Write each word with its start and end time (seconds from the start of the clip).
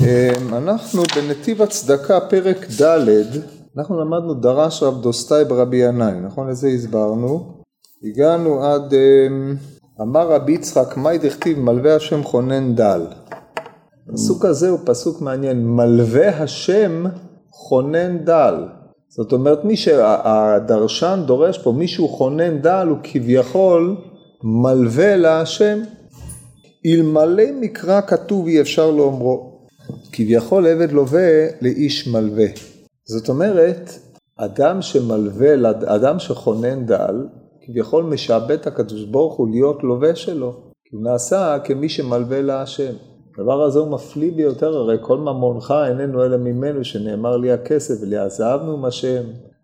אמ, 0.00 0.54
אנחנו 0.54 1.02
בנתיב 1.16 1.62
הצדקה 1.62 2.20
פרק 2.20 2.66
ד' 2.82 3.08
אנחנו 3.78 4.00
למדנו 4.00 4.34
דרש 4.34 4.82
רב 4.82 5.02
דוסטאי 5.02 5.44
ברבי 5.44 5.76
ינאי, 5.76 6.20
נכון? 6.20 6.48
לזה 6.48 6.68
הסברנו. 6.68 7.62
הגענו 8.04 8.64
עד 8.64 8.94
אמ, 8.94 9.56
אמר 10.00 10.32
רבי 10.32 10.52
יצחק 10.52 10.96
מאי 10.96 11.18
דכתיב 11.18 11.58
מלווה 11.58 11.96
השם 11.96 12.22
חונן 12.22 12.74
דל. 12.74 13.06
הפסוק 14.08 14.44
הזה 14.44 14.68
הוא 14.68 14.78
פסוק 14.84 15.20
מעניין, 15.20 15.66
מלווה 15.66 16.42
השם 16.42 17.04
חונן 17.52 18.18
דל. 18.18 18.64
זאת 19.08 19.32
אומרת 19.32 19.64
מי 19.64 19.76
שהדרשן 19.76 21.22
דורש 21.26 21.58
פה, 21.58 21.72
מישהו 21.72 22.08
חונן 22.08 22.58
דל 22.58 22.86
הוא 22.90 22.98
כביכול 23.02 23.96
מלווה 24.44 25.16
להשם. 25.16 25.78
אלמלא 26.86 27.44
מקרא 27.60 28.00
כתוב 28.00 28.46
אי 28.46 28.60
אפשר 28.60 28.90
לאומרו. 28.90 29.49
כביכול 30.12 30.66
עבד 30.66 30.92
לווה 30.92 31.46
לאיש 31.60 32.08
מלווה. 32.08 32.46
זאת 33.04 33.28
אומרת, 33.28 33.90
אדם 34.36 34.82
שמלווה, 34.82 35.54
אדם 35.86 36.18
שכונן 36.18 36.86
דל, 36.86 37.26
כביכול 37.62 38.04
משעבד 38.04 38.50
את 38.50 38.66
הקדוש 38.66 39.04
ברוך 39.04 39.36
הוא 39.36 39.48
להיות 39.50 39.84
לווה 39.84 40.14
שלו. 40.14 40.52
כי 40.84 40.96
הוא 40.96 41.04
נעשה 41.04 41.58
כמי 41.64 41.88
שמלווה 41.88 42.42
להשם. 42.42 42.92
הדבר 43.38 43.62
הזה 43.62 43.78
הוא 43.78 43.88
מפליא 43.88 44.32
ביותר, 44.32 44.76
הרי 44.76 44.96
כל 45.00 45.18
ממונך 45.18 45.74
איננו 45.88 46.24
אלא 46.24 46.36
ממנו, 46.36 46.84
שנאמר 46.84 47.36
לי 47.36 47.52
הכסף 47.52 47.94
ולעזבנו 48.02 48.72
עם 48.72 48.84
השם, 48.84 49.22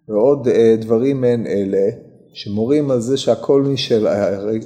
ועוד 0.08 0.48
אה, 0.48 0.76
דברים 0.80 1.20
מעין 1.20 1.46
אלה, 1.46 1.88
שמורים 2.34 2.90
על 2.90 3.00
זה 3.00 3.16
שהכל 3.16 3.62
משל, 3.62 4.06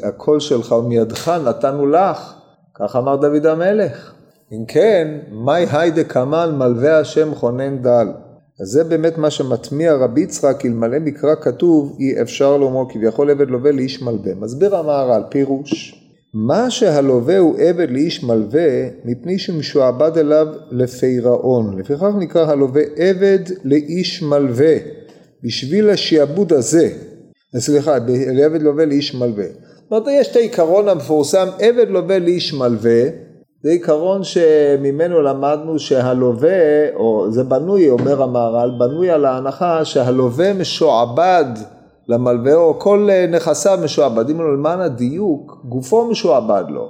הכל 0.03 0.41
שלך 0.41 0.73
ומידך 0.73 1.29
נתנו 1.29 1.87
לך, 1.87 2.35
כך 2.75 2.97
אמר 2.97 3.17
דוד 3.17 3.47
המלך. 3.47 4.15
אם 4.53 4.65
כן, 4.69 5.09
מאי 5.33 5.67
היידה 5.73 6.05
קמאן 6.05 6.55
מלווה 6.59 6.99
השם 6.99 7.35
חונן 7.35 7.79
דל. 7.83 8.09
אז 8.61 8.69
זה 8.69 8.85
באמת 8.85 9.19
מה 9.19 9.31
שמטמיע 9.31 9.95
רבי 9.95 10.21
יצחק, 10.21 10.67
אלמלא 10.67 10.99
מקרא 10.99 11.35
כתוב, 11.41 11.97
אי 12.01 12.23
אפשר 12.23 12.57
לומר 12.57 12.93
כביכול 12.93 13.31
עבד 13.31 13.51
לווה 13.51 13.73
לאיש 13.73 14.03
מלווה. 14.03 14.35
מסביר 14.35 14.77
המהר"ל, 14.77 15.23
פירוש, 15.31 16.05
מה 16.35 16.71
שהלווה 16.71 17.39
הוא 17.39 17.59
עבד 17.59 17.91
לאיש 17.91 18.25
מלווה, 18.25 18.69
מפני 19.05 19.39
שמשועבד 19.39 20.19
אליו 20.19 20.47
לפירעון. 20.71 21.79
לפיכך 21.79 22.11
נקרא 22.19 22.47
הלווה 22.47 22.83
עבד 22.97 23.39
לאיש 23.65 24.23
מלווה, 24.23 24.77
בשביל 25.45 25.91
השעבוד 25.91 26.53
הזה. 26.53 26.91
סליחה, 27.57 27.97
עבד 28.45 28.63
לווה 28.63 28.85
לאיש 28.85 29.15
מלווה. 29.15 29.45
זאת 29.45 29.93
אומרת, 29.93 30.05
יש 30.21 30.29
את 30.31 30.37
העיקרון 30.37 30.89
המפורסם, 30.89 31.49
עבד 31.59 31.87
לווה 31.89 32.19
לאיש 32.19 32.55
מלווה, 32.55 33.30
זה 33.63 33.71
עיקרון 33.71 34.25
שממנו 34.25 35.23
למדנו 35.23 35.79
שהלווה, 35.79 36.95
או 36.95 37.27
זה 37.31 37.45
בנוי, 37.45 37.91
אומר 37.91 38.23
המהר"ל, 38.23 38.71
בנוי 38.79 39.11
על 39.11 39.25
ההנחה 39.25 39.85
שהלווה 39.85 40.53
משועבד 40.53 41.45
למלווה, 42.09 42.55
או 42.55 42.79
כל 42.79 43.09
נכסיו 43.31 43.79
משועבדים 43.85 44.39
לו 44.39 44.57
למען 44.57 44.81
הדיוק, 44.81 45.63
גופו 45.65 46.05
משועבד 46.05 46.65
לו. 46.69 46.89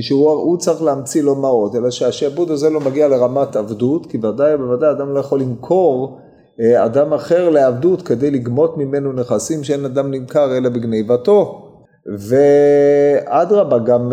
שהוא 0.00 0.58
צריך 0.58 0.82
להמציא 0.82 1.22
לו 1.22 1.34
מעות, 1.34 1.74
אלא 1.76 1.90
שהשעבוד 1.90 2.50
הזה 2.50 2.70
לא 2.70 2.80
מגיע 2.80 3.08
לרמת 3.08 3.56
עבדות, 3.56 4.06
כי 4.06 4.18
ודאי 4.18 4.54
ובוודאי 4.54 4.90
אדם 4.90 5.14
לא 5.14 5.20
יכול 5.20 5.40
למכור 5.40 6.18
אה, 6.60 6.84
אדם 6.84 7.12
אחר 7.12 7.50
לעבדות 7.50 8.02
כדי 8.02 8.30
לגמות 8.30 8.78
ממנו 8.78 9.12
נכסים 9.12 9.64
שאין 9.64 9.84
אדם 9.84 10.10
נמכר 10.10 10.56
אלא 10.56 10.68
בגניבתו. 10.68 11.68
ואדרבה, 12.06 13.78
גם 13.78 14.12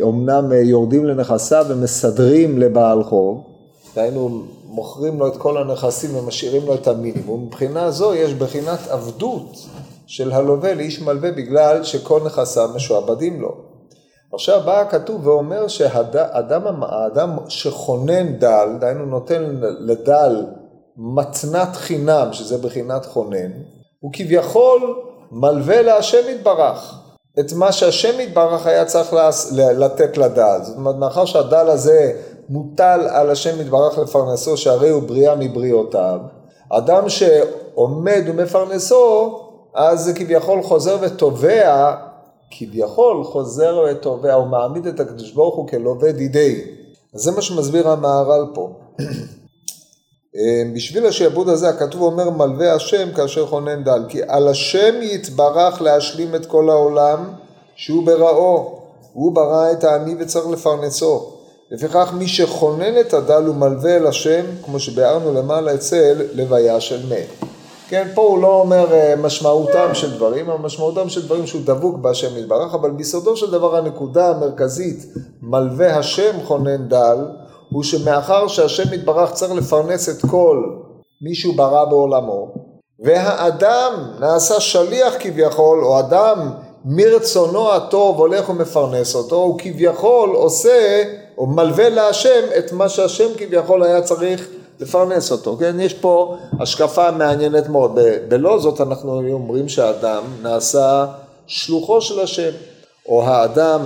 אומנם 0.00 0.52
אה, 0.52 0.56
אה, 0.56 0.62
יורדים 0.62 1.06
לנכסיו 1.06 1.66
ומסדרים 1.68 2.58
לבעל 2.58 3.04
חוב, 3.04 3.44
דהיינו 3.94 4.42
מוכרים 4.64 5.18
לו 5.18 5.26
את 5.26 5.36
כל 5.36 5.58
הנכסים 5.58 6.16
ומשאירים 6.16 6.66
לו 6.66 6.74
את 6.74 6.88
המינימום, 6.88 7.44
מבחינה 7.46 7.90
זו 7.90 8.14
יש 8.14 8.34
בחינת 8.34 8.78
עבדות 8.88 9.56
של 10.06 10.32
הלווה 10.32 10.74
לאיש 10.74 11.02
מלווה 11.02 11.32
בגלל 11.32 11.84
שכל 11.84 12.20
נכסיו 12.24 12.70
משועבדים 12.74 13.40
לו. 13.40 13.54
עכשיו 14.32 14.60
בא 14.66 14.80
הכתוב 14.80 15.26
ואומר 15.26 15.68
שהאדם 15.68 16.82
האדם 16.82 17.36
שכונן 17.48 18.32
דל, 18.38 18.68
דהיינו 18.80 19.06
נותן 19.06 19.56
לדל 19.60 20.46
מתנת 20.96 21.76
חינם, 21.76 22.28
שזה 22.32 22.58
בחינת 22.58 23.06
חונן, 23.06 23.50
הוא 24.00 24.10
כביכול 24.12 24.94
מלווה 25.32 25.82
להשם 25.82 26.22
יתברך. 26.28 26.99
את 27.38 27.52
מה 27.52 27.72
שהשם 27.72 28.20
יתברך 28.20 28.66
היה 28.66 28.84
צריך 28.84 29.12
לתת 29.56 30.18
לדל. 30.18 30.58
זאת 30.62 30.76
אומרת, 30.76 30.96
מאחר 30.96 31.24
שהדל 31.24 31.68
הזה 31.68 32.12
מוטל 32.48 33.00
על 33.10 33.30
השם 33.30 33.60
יתברך 33.60 33.98
לפרנסו, 33.98 34.56
שהרי 34.56 34.88
הוא 34.88 35.02
בריאה 35.02 35.34
מבריאותיו, 35.34 36.18
אדם 36.68 37.08
שעומד 37.08 38.22
ומפרנסו, 38.26 39.38
אז 39.74 40.04
זה 40.04 40.12
כביכול 40.12 40.62
חוזר 40.62 40.96
ותובע, 41.00 41.94
כביכול 42.50 43.24
חוזר 43.24 43.84
ותובע, 43.90 44.34
הוא 44.34 44.46
מעמיד 44.46 44.86
את 44.86 45.00
הקדוש 45.00 45.32
ברוך 45.32 45.54
הוא 45.54 45.68
כלווה 45.68 46.12
דידי. 46.12 46.64
אז 47.14 47.20
זה 47.20 47.30
מה 47.30 47.42
שמסביר 47.42 47.88
המהר"ל 47.88 48.46
פה. 48.54 48.70
בשביל 50.74 51.06
השעבוד 51.06 51.48
הזה 51.48 51.68
הכתוב 51.68 52.02
אומר 52.02 52.30
מלווה 52.30 52.74
השם 52.74 53.12
כאשר 53.16 53.46
חונן 53.46 53.84
דל 53.84 54.02
כי 54.08 54.20
על 54.28 54.48
השם 54.48 54.94
יתברך 55.02 55.82
להשלים 55.82 56.34
את 56.34 56.46
כל 56.46 56.70
העולם 56.70 57.24
שהוא 57.76 58.06
בראו 58.06 58.80
הוא 59.12 59.32
ברא 59.32 59.72
את 59.72 59.84
העני 59.84 60.14
וצריך 60.20 60.46
לפרנסו 60.46 61.32
לפיכך 61.70 62.12
מי 62.18 62.28
שכונן 62.28 63.00
את 63.00 63.14
הדל 63.14 63.44
הוא 63.46 63.54
מלווה 63.54 63.96
אל 63.96 64.06
השם 64.06 64.44
כמו 64.64 64.80
שביארנו 64.80 65.34
למעלה 65.34 65.74
אצל 65.74 66.22
לוויה 66.34 66.80
של 66.80 67.06
מת 67.06 67.48
כן 67.88 68.08
פה 68.14 68.22
הוא 68.22 68.42
לא 68.42 68.60
אומר 68.60 68.92
אה, 68.92 69.14
משמעותם 69.16 69.94
של 69.94 70.16
דברים 70.16 70.50
אבל 70.50 70.64
משמעותם 70.64 71.08
של 71.08 71.26
דברים 71.26 71.46
שהוא 71.46 71.62
דבוק 71.64 71.96
בהשם 71.98 72.36
יתברך 72.36 72.74
אבל 72.74 72.90
ביסודו 72.90 73.36
של 73.36 73.50
דבר 73.50 73.76
הנקודה 73.76 74.30
המרכזית 74.30 75.06
מלווה 75.42 75.98
השם 75.98 76.32
חונן 76.44 76.88
דל 76.88 77.18
הוא 77.72 77.82
שמאחר 77.82 78.48
שהשם 78.48 78.94
יתברך 78.94 79.32
צריך 79.32 79.52
לפרנס 79.52 80.08
את 80.08 80.30
כל 80.30 80.64
מי 81.22 81.34
שהוא 81.34 81.56
ברא 81.56 81.84
בעולמו, 81.84 82.54
והאדם 83.04 83.92
נעשה 84.20 84.60
שליח 84.60 85.14
כביכול, 85.18 85.84
או 85.84 85.98
אדם 85.98 86.50
מרצונו 86.84 87.72
הטוב 87.72 88.18
הולך 88.18 88.48
ומפרנס 88.48 89.14
אותו, 89.14 89.36
הוא 89.36 89.58
כביכול 89.58 90.30
עושה 90.30 91.02
או 91.38 91.46
מלווה 91.46 91.88
להשם 91.88 92.40
את 92.58 92.72
מה 92.72 92.88
שהשם 92.88 93.28
כביכול 93.38 93.82
היה 93.82 94.02
צריך 94.02 94.48
לפרנס 94.80 95.32
אותו, 95.32 95.56
כן? 95.56 95.80
יש 95.80 95.94
פה 95.94 96.36
השקפה 96.60 97.10
מעניינת 97.10 97.68
מאוד. 97.68 97.98
בלא 98.28 98.58
זאת 98.58 98.80
אנחנו 98.80 99.32
אומרים 99.32 99.68
שהאדם 99.68 100.22
נעשה 100.42 101.06
שלוחו 101.46 102.00
של 102.00 102.20
השם, 102.20 102.50
או 103.08 103.22
האדם 103.22 103.80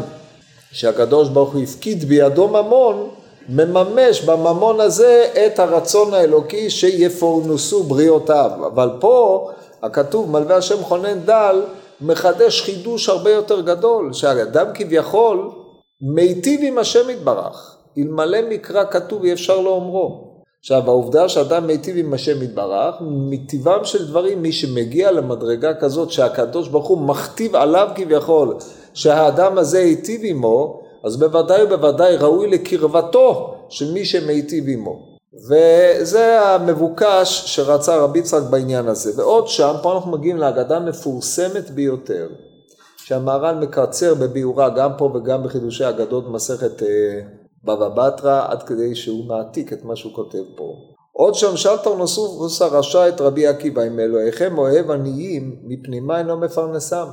שהקדוש 0.72 1.28
ברוך 1.28 1.52
הוא 1.52 1.62
הפקיד 1.62 2.04
בידו 2.04 2.48
ממון, 2.48 3.08
מממש 3.49 4.22
בממון 4.22 4.81
הזה 4.81 5.28
את 5.47 5.59
הרצון 5.59 6.15
האלוקי 6.15 6.71
שיפורנסו 6.71 7.82
בריאותיו. 7.82 8.50
אבל 8.66 8.91
פה 9.00 9.50
הכתוב 9.82 10.31
מלווה 10.31 10.56
השם 10.56 10.82
חונן 10.82 11.21
דל 11.21 11.62
מחדש 12.00 12.62
חידוש 12.62 13.09
הרבה 13.09 13.31
יותר 13.31 13.60
גדול, 13.60 14.12
שהאדם 14.12 14.66
כביכול 14.75 15.50
מיטיב 16.00 16.60
עם 16.62 16.78
השם 16.78 17.10
יתברך. 17.10 17.77
אלמלא 17.99 18.38
מקרא 18.49 18.84
כתוב 18.91 19.25
אי 19.25 19.32
אפשר 19.32 19.61
לאומרו. 19.61 20.34
עכשיו 20.61 20.82
העובדה 20.87 21.28
שאדם 21.28 21.66
מיטיב 21.66 21.97
עם 21.97 22.15
השם 22.15 22.43
יתברך, 22.43 22.94
מטבעם 23.00 23.84
של 23.84 24.06
דברים 24.09 24.43
מי 24.43 24.53
שמגיע 24.53 25.12
למדרגה 25.12 25.75
כזאת 25.75 26.11
שהקדוש 26.11 26.69
ברוך 26.69 26.87
הוא 26.87 26.99
מכתיב 26.99 27.56
עליו 27.56 27.88
כביכול 27.94 28.55
שהאדם 28.94 29.59
הזה 29.59 29.78
היטיב 29.78 30.21
עמו, 30.25 30.83
אז 31.04 31.16
בוודאי 31.16 31.62
ובוודאי 31.65 32.16
ראוי 32.16 32.50
לקרבתו 32.50 33.54
של 33.69 33.92
מי 33.92 34.04
שמיטיב 34.04 34.64
עמו. 34.69 35.14
וזה 35.49 36.40
המבוקש 36.40 37.43
שרצה 37.46 37.96
רבי 37.96 38.19
יצחק 38.19 38.43
בעניין 38.50 38.88
הזה. 38.88 39.12
ועוד 39.17 39.49
שם, 39.49 39.75
פה 39.82 39.94
אנחנו 39.94 40.11
מגיעים 40.11 40.37
להגדה 40.37 40.81
מפורסמת 40.81 41.70
ביותר, 41.70 42.28
שהמהר"ל 43.05 43.55
מקצר 43.55 44.14
בביאורה 44.14 44.69
גם 44.69 44.90
פה 44.99 45.11
וגם 45.14 45.43
בחידושי 45.43 45.88
אגדות 45.88 46.28
מסכת 46.28 46.82
אה, 46.82 47.20
בבא 47.64 47.88
בתרא, 47.88 48.44
עד 48.49 48.62
כדי 48.62 48.94
שהוא 48.94 49.25
מעתיק 49.28 49.73
את 49.73 49.84
מה 49.84 49.96
שהוא 49.96 50.14
כותב 50.14 50.43
פה. 50.56 50.75
עוד 51.12 51.34
שם 51.34 51.56
שלטר 51.56 51.94
נוסוף 51.94 52.62
רשע 52.62 53.08
את 53.08 53.20
רבי 53.20 53.46
עקיבא, 53.46 53.87
אם 53.87 54.00
אלוהיכם 54.00 54.58
אוהב 54.58 54.90
עניים, 54.90 55.56
מפני 55.64 56.00
מה 56.00 56.19
אינו 56.19 56.37
מפרנסם? 56.37 57.06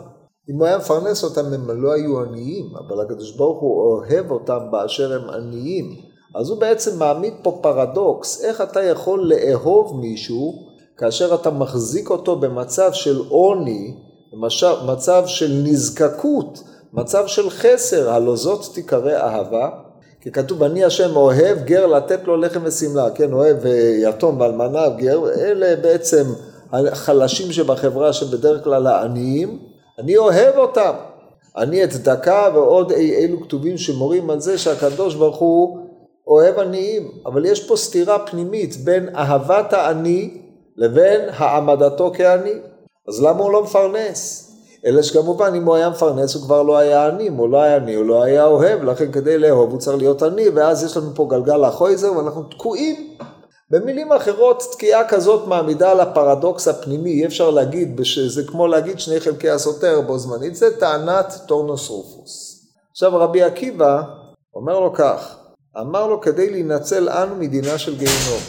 אם 0.50 0.56
הוא 0.56 0.66
היה 0.66 0.78
מפרנס 0.78 1.24
אותם 1.24 1.54
הם 1.54 1.82
לא 1.82 1.92
היו 1.92 2.22
עניים, 2.22 2.66
אבל 2.76 3.02
הקדוש 3.02 3.36
ברוך 3.36 3.62
הוא 3.62 3.82
אוהב 3.84 4.32
אותם 4.32 4.60
באשר 4.72 5.14
הם 5.14 5.30
עניים. 5.30 5.86
אז 6.36 6.50
הוא 6.50 6.60
בעצם 6.60 7.00
מעמיד 7.00 7.34
פה 7.44 7.60
פרדוקס, 7.62 8.44
איך 8.44 8.62
אתה 8.62 8.84
יכול 8.84 9.34
לאהוב 9.34 10.00
מישהו 10.00 10.54
כאשר 10.98 11.36
אתה 11.36 11.50
מחזיק 11.50 12.10
אותו 12.10 12.36
במצב 12.36 12.90
של 12.94 13.22
עוני, 13.30 13.96
מצב 14.86 15.24
של 15.26 15.62
נזקקות, 15.64 16.64
מצב 16.94 17.28
של 17.28 17.50
חסר, 17.50 18.10
הלא 18.10 18.36
זאת 18.36 18.74
תיקרא 18.74 19.12
אהבה? 19.12 19.70
כי 20.22 20.32
כתוב, 20.32 20.64
אני 20.64 20.84
השם 20.84 21.16
אוהב 21.16 21.58
גר 21.64 21.86
לתת 21.86 22.28
לו 22.28 22.38
לחם 22.38 22.60
ושמלה, 22.64 23.10
כן, 23.10 23.34
אוהב 23.34 23.66
אה, 23.66 23.96
יתום 24.00 24.40
ואלמנה 24.40 24.88
וגר, 24.88 25.30
אלה 25.30 25.76
בעצם 25.76 26.24
החלשים 26.72 27.52
שבחברה 27.52 28.14
שבדרך 28.14 28.64
כלל 28.64 28.88
העניים, 28.88 29.71
אני 30.00 30.18
אוהב 30.18 30.58
אותם. 30.58 30.94
אני 31.58 31.84
הצדקה 31.84 32.50
ועוד 32.54 32.92
אי 32.92 33.16
אלו 33.16 33.42
כתובים 33.42 33.78
שמורים 33.78 34.30
על 34.30 34.40
זה 34.40 34.58
שהקדוש 34.58 35.16
ברוך 35.16 35.38
הוא 35.38 35.78
אוהב 36.28 36.60
עניים, 36.60 37.12
אבל 37.26 37.46
יש 37.46 37.68
פה 37.68 37.76
סתירה 37.76 38.20
פנימית 38.20 38.78
בין 38.78 39.16
אהבת 39.16 39.74
העני 39.74 40.38
לבין 40.78 41.22
העמדתו 41.30 42.12
כעני. 42.14 42.54
אז 43.08 43.24
למה 43.24 43.44
הוא 43.44 43.52
לא 43.52 43.64
מפרנס? 43.64 44.52
אלא 44.86 45.02
שכמובן 45.02 45.54
אם 45.56 45.66
הוא 45.66 45.76
היה 45.76 45.90
מפרנס 45.90 46.36
הוא 46.36 46.44
כבר 46.44 46.64
לא 46.64 46.78
היה 46.78 47.08
עני, 47.08 47.28
אם 47.28 47.34
הוא 47.34 47.50
לא 47.50 47.62
היה 47.62 47.76
עני 47.76 47.96
הוא 47.96 48.06
לא 48.06 48.24
היה 48.24 48.46
אוהב, 48.46 48.84
לכן 48.84 49.12
כדי 49.12 49.38
לאהוב 49.38 49.72
הוא 49.72 49.80
צריך 49.80 49.98
להיות 49.98 50.24
עני, 50.24 50.50
ואז 50.50 50.84
יש 50.84 50.98
לנו 50.98 51.16
פה 51.16 51.28
גלגל 51.30 51.64
החויזר 51.64 52.18
ואנחנו 52.18 52.44
תקועים. 52.44 53.18
במילים 53.72 54.12
אחרות, 54.12 54.64
תקיפה 54.72 55.08
כזאת 55.08 55.48
מעמידה 55.48 55.92
על 55.92 56.00
הפרדוקס 56.00 56.68
הפנימי, 56.68 57.12
אי 57.12 57.26
אפשר 57.26 57.50
להגיד, 57.50 58.02
זה 58.28 58.44
כמו 58.44 58.68
להגיד 58.68 59.00
שני 59.00 59.20
חלקי 59.20 59.50
הסותר 59.50 60.02
בו 60.02 60.18
זמנית, 60.18 60.56
זה 60.56 60.80
טענת 60.80 61.34
טורנוס 61.46 61.90
רופוס. 61.90 62.66
עכשיו 62.92 63.18
רבי 63.18 63.44
עקיבא 63.44 64.02
אומר 64.56 64.80
לו 64.80 64.94
כך, 64.94 65.36
אמר 65.80 66.08
לו 66.08 66.22
כדי 66.22 66.50
להינצל 66.50 67.10
אנו 67.10 67.36
מדינה 67.36 67.78
של 67.78 67.98
גיהינום. 67.98 68.42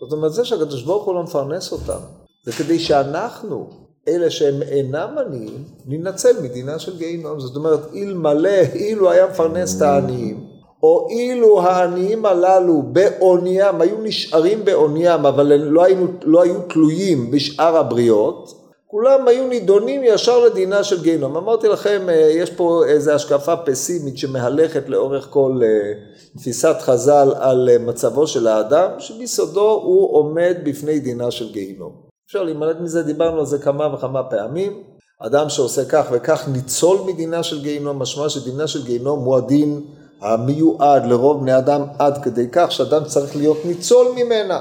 זאת 0.00 0.12
אומרת, 0.12 0.32
זה 0.32 0.44
שהקדוש 0.44 0.82
ברוך 0.82 1.04
הוא 1.04 1.14
לא 1.14 1.22
מפרנס 1.22 1.72
אותם, 1.72 2.00
זה 2.44 2.52
כדי 2.52 2.78
שאנחנו, 2.78 3.70
אלה 4.08 4.30
שהם 4.30 4.62
אינם 4.62 5.18
עניים, 5.18 5.64
ננצל 5.86 6.42
מדינה 6.42 6.78
של 6.78 6.98
גיהינום. 6.98 7.40
זאת 7.40 7.56
אומרת, 7.56 7.80
אלמלא, 7.94 8.60
אילו 8.74 9.10
היה 9.10 9.26
מפרנס 9.26 9.76
את 9.76 9.82
העניים, 9.82 10.53
או 10.84 11.06
אילו 11.10 11.62
העניים 11.62 12.26
הללו 12.26 12.82
בעוניים, 12.82 13.80
היו 13.80 13.96
נשארים 14.02 14.64
בעוניים, 14.64 15.26
אבל 15.26 15.52
לא, 15.56 15.84
היו, 15.84 16.06
לא 16.24 16.42
היו 16.42 16.54
תלויים 16.68 17.30
בשאר 17.30 17.76
הבריות, 17.76 18.54
כולם 18.86 19.28
היו 19.28 19.48
נידונים 19.48 20.00
ישר 20.04 20.44
לדינה 20.44 20.84
של 20.84 21.02
גיהינום. 21.02 21.36
אמרתי 21.36 21.68
לכם, 21.68 22.06
אה, 22.08 22.14
יש 22.14 22.50
פה 22.50 22.82
איזו 22.86 23.12
השקפה 23.12 23.56
פסימית 23.56 24.18
שמהלכת 24.18 24.88
לאורך 24.88 25.26
כל 25.30 25.60
אה, 25.62 25.92
תפיסת 26.38 26.76
חז"ל 26.80 27.32
על 27.38 27.68
אה, 27.72 27.78
מצבו 27.78 28.26
של 28.26 28.46
האדם, 28.46 28.90
שביסודו 28.98 29.70
הוא 29.70 30.16
עומד 30.16 30.56
בפני 30.64 31.00
דינה 31.00 31.30
של 31.30 31.52
גיהינום. 31.52 31.92
אפשר 32.26 32.42
להימלט 32.42 32.76
מזה, 32.80 33.02
דיברנו 33.02 33.38
על 33.38 33.46
זה 33.46 33.58
כמה 33.58 33.94
וכמה 33.94 34.22
פעמים. 34.22 34.82
אדם 35.20 35.48
שעושה 35.48 35.84
כך 35.84 36.06
וכך 36.12 36.48
ניצול 36.52 36.98
מדינה 37.06 37.42
של 37.42 37.62
גיהינום, 37.62 37.98
משמע 37.98 38.28
שדינה 38.28 38.66
של 38.66 38.84
גיהינום 38.84 39.24
הוא 39.24 39.36
הדין 39.36 39.80
המיועד 40.20 41.06
לרוב 41.06 41.40
בני 41.40 41.58
אדם 41.58 41.82
עד 41.98 42.24
כדי 42.24 42.46
כך 42.52 42.72
שאדם 42.72 43.04
צריך 43.04 43.36
להיות 43.36 43.64
ניצול 43.64 44.06
ממנה. 44.16 44.60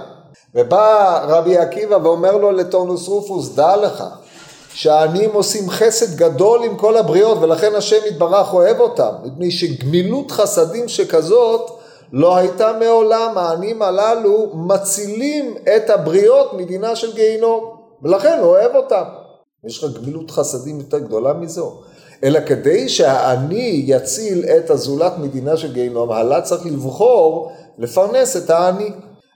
ובא 0.56 1.20
רבי 1.28 1.58
עקיבא 1.58 1.96
ואומר 2.04 2.38
לו 2.38 2.52
לטורנוס 2.52 3.08
רופוס, 3.08 3.56
דע 3.56 3.78
לך 3.78 4.04
שהעניים 4.74 5.34
עושים 5.34 5.70
חסד 5.70 6.16
גדול 6.16 6.64
עם 6.64 6.78
כל 6.78 6.98
הבריות 6.98 7.38
ולכן 7.42 7.76
השם 7.76 7.98
יתברך 8.08 8.54
אוהב 8.54 8.80
אותם, 8.80 9.12
מפני 9.24 9.52
שגמילות 9.52 10.32
חסדים 10.32 10.88
שכזאת 10.88 11.72
לא 12.12 12.36
הייתה 12.36 12.72
מעולם, 12.80 13.38
העניים 13.38 13.82
הללו 13.82 14.52
מצילים 14.54 15.56
את 15.76 15.90
הבריות 15.90 16.54
מדינה 16.54 16.96
של 16.96 17.14
גיהינום 17.14 17.76
ולכן 18.04 18.38
הוא 18.40 18.48
אוהב 18.48 18.76
אותם. 18.76 19.04
יש 19.66 19.84
לך 19.84 19.98
גמילות 19.98 20.32
חסדים 20.32 20.80
יותר 20.80 21.00
גדולה 21.00 21.34
מזו. 21.34 21.82
אלא 22.24 22.40
כדי 22.46 22.90
שהעני 22.90 23.84
יציל 23.86 24.46
את 24.46 24.70
הזולת 24.70 25.14
מדינה 25.18 25.58
של 25.58 25.74
גיהינום, 25.74 26.12
הלא 26.12 26.42
צריך 26.44 26.66
לבחור 26.66 27.52
לפרנס 27.78 28.38
את 28.38 28.50
העני. 28.50 28.92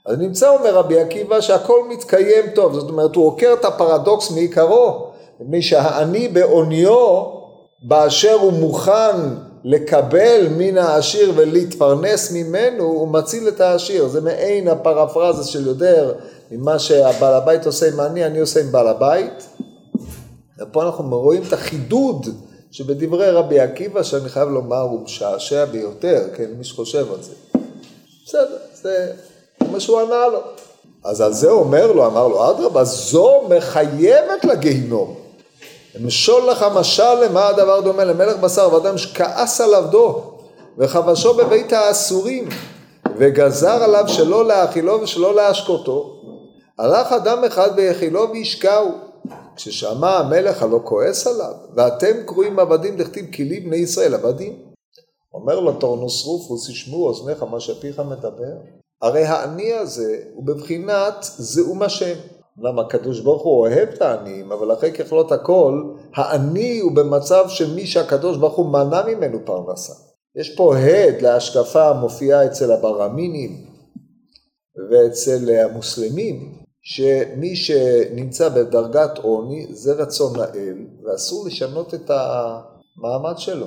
אז 0.06 0.18
נמצא, 0.18 0.48
אומר 0.48 0.74
רבי 0.74 1.00
עקיבא, 1.00 1.40
שהכל 1.40 1.88
מתקיים 1.88 2.44
טוב, 2.54 2.74
זאת 2.74 2.90
אומרת, 2.90 3.14
הוא 3.14 3.26
עוקר 3.26 3.54
את 3.60 3.64
הפרדוקס 3.64 4.30
מעיקרו, 4.30 5.06
מפני 5.40 5.62
שהעני 5.62 6.28
בעוניו, 6.28 7.24
באשר 7.82 8.32
הוא 8.32 8.52
מוכן 8.52 9.16
לקבל 9.64 10.46
מן 10.56 10.78
העשיר 10.78 11.32
ולהתפרנס 11.36 12.32
ממנו, 12.32 12.84
הוא 12.84 13.08
מציל 13.08 13.48
את 13.48 13.60
העשיר. 13.60 14.08
זה 14.08 14.20
מעין 14.20 14.68
הפרפרזה 14.68 15.44
של 15.44 15.66
יותר 15.66 16.12
ממה 16.50 16.78
שהבעל 16.78 17.34
הבית 17.34 17.66
עושה 17.66 17.88
עם 17.88 18.00
העני, 18.00 18.26
אני 18.26 18.38
עושה 18.38 18.60
עם 18.60 18.72
בעל 18.72 18.88
הבית. 18.88 19.48
ופה 20.60 20.82
אנחנו 20.82 21.20
רואים 21.20 21.42
את 21.48 21.52
החידוד 21.52 22.26
שבדברי 22.70 23.30
רבי 23.30 23.60
עקיבא, 23.60 24.02
שאני 24.02 24.28
חייב 24.28 24.48
לומר, 24.48 24.80
הוא 24.80 25.00
משעשע 25.00 25.64
ביותר, 25.64 26.22
כן, 26.36 26.46
מי 26.58 26.64
שחושב 26.64 27.12
על 27.12 27.22
זה. 27.22 27.32
בסדר, 28.26 28.56
זה 28.82 29.12
מה 29.72 29.80
שהוא 29.80 30.00
ענה 30.00 30.26
לו. 30.26 30.40
אז 31.04 31.20
על 31.20 31.32
זה 31.32 31.50
אומר 31.50 31.92
לו, 31.92 32.06
אמר 32.06 32.28
לו, 32.28 32.50
אדרבה, 32.50 32.84
זו 32.84 33.42
מחייבת 33.48 34.44
לגיהינום. 34.44 35.14
אמשול 35.96 36.50
לך 36.50 36.66
משל 36.74 37.14
למה 37.24 37.48
הדבר 37.48 37.80
דומה 37.80 38.04
למלך 38.04 38.36
בשר 38.36 38.74
ואדם 38.74 38.98
שכעס 38.98 39.60
על 39.60 39.74
עבדו 39.74 40.22
וחבשו 40.78 41.34
בבית 41.34 41.72
האסורים 41.72 42.48
וגזר 43.16 43.82
עליו 43.82 44.04
שלא 44.08 44.46
להאכילו 44.46 45.00
ושלא 45.02 45.34
להשקותו 45.34 46.14
הלך 46.78 47.12
אדם 47.12 47.44
אחד 47.44 47.70
ויחילו 47.76 48.30
וישקעו 48.30 48.90
כששמע 49.58 50.10
המלך 50.10 50.62
הלא 50.62 50.80
כועס 50.84 51.26
עליו, 51.26 51.54
ואתם 51.76 52.22
קרואים 52.26 52.58
עבדים 52.58 52.96
דכתיב 52.96 53.26
כי 53.32 53.44
לי 53.44 53.60
בני 53.60 53.76
ישראל 53.76 54.14
עבדים. 54.14 54.58
אומר 55.34 55.60
לו 55.60 55.72
טורנוס 55.72 56.24
רופוס, 56.24 56.68
ישמעו 56.68 57.06
אוזניך 57.06 57.42
מה 57.42 57.60
שפיך 57.60 58.00
מדבר. 58.00 58.54
הרי 59.02 59.24
העני 59.24 59.72
הזה 59.72 60.22
הוא 60.34 60.46
בבחינת 60.46 61.14
זעום 61.20 61.82
השם. 61.82 62.14
למה 62.62 62.82
הקדוש 62.82 63.20
ברוך 63.20 63.42
הוא 63.42 63.60
אוהב 63.60 63.88
את 63.88 64.02
העניים, 64.02 64.52
אבל 64.52 64.72
אחרי 64.72 64.92
ככלות 64.92 65.32
הכל, 65.32 65.82
העני 66.14 66.78
הוא 66.78 66.92
במצב 66.92 67.44
של 67.48 67.74
מי 67.74 67.86
שהקדוש 67.86 68.36
ברוך 68.36 68.54
הוא 68.54 68.66
מנע 68.66 69.06
ממנו 69.06 69.38
פרנסה. 69.44 69.92
יש 70.36 70.56
פה 70.56 70.76
הד 70.76 71.22
להשקפה 71.22 71.88
המופיעה 71.88 72.46
אצל 72.46 72.72
הברמינים 72.72 73.64
ואצל 74.90 75.50
המוסלמים, 75.50 76.57
שמי 76.82 77.56
שנמצא 77.56 78.48
בדרגת 78.48 79.18
עוני 79.18 79.66
זה 79.70 79.92
רצון 79.92 80.40
האל, 80.40 80.74
ואסור 81.04 81.46
לשנות 81.46 81.94
את 81.94 82.10
המעמד 82.10 83.38
שלו. 83.38 83.66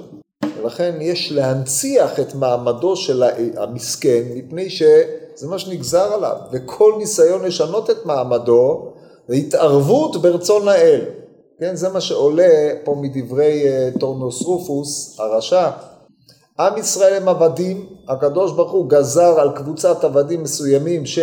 ולכן 0.57 0.97
יש 1.01 1.31
להנציח 1.31 2.19
את 2.19 2.35
מעמדו 2.35 2.95
של 2.95 3.23
המסכן, 3.57 4.23
מפני 4.35 4.69
שזה 4.69 5.47
מה 5.47 5.59
שנגזר 5.59 6.13
עליו, 6.13 6.35
וכל 6.51 6.93
ניסיון 6.97 7.45
לשנות 7.45 7.89
את 7.89 8.05
מעמדו 8.05 8.91
זה 9.27 9.35
התערבות 9.35 10.21
ברצון 10.21 10.67
האל. 10.67 11.01
כן, 11.59 11.75
זה 11.75 11.89
מה 11.89 12.01
שעולה 12.01 12.73
פה 12.83 12.95
מדברי 13.01 13.67
אה, 13.67 13.89
טורנוס 13.99 14.41
רופוס, 14.41 15.19
הרשע. 15.19 15.69
עם 16.59 16.77
ישראל 16.77 17.13
הם 17.13 17.29
עבדים, 17.29 17.85
הקדוש 18.07 18.51
ברוך 18.51 18.71
הוא 18.71 18.89
גזר 18.89 19.39
על 19.39 19.51
קבוצת 19.55 20.03
עבדים 20.03 20.43
מסוימים 20.43 21.05
ש... 21.05 21.19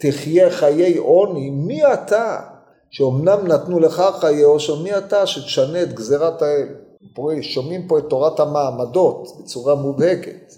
תחיה 0.00 0.50
חיי 0.50 0.96
עוני, 0.96 1.50
מי 1.50 1.92
אתה 1.92 2.40
שאומנם 2.90 3.46
נתנו 3.46 3.80
לך 3.80 4.02
חיי 4.20 4.42
עושר, 4.42 4.82
מי 4.82 4.98
אתה 4.98 5.26
שתשנה 5.26 5.82
את 5.82 5.92
גזירת 5.92 6.42
האל? 6.42 6.68
שומעים 7.42 7.88
פה 7.88 7.98
את 7.98 8.04
תורת 8.08 8.40
המעמדות 8.40 9.28
בצורה 9.40 9.74
מובהקת. 9.74 10.54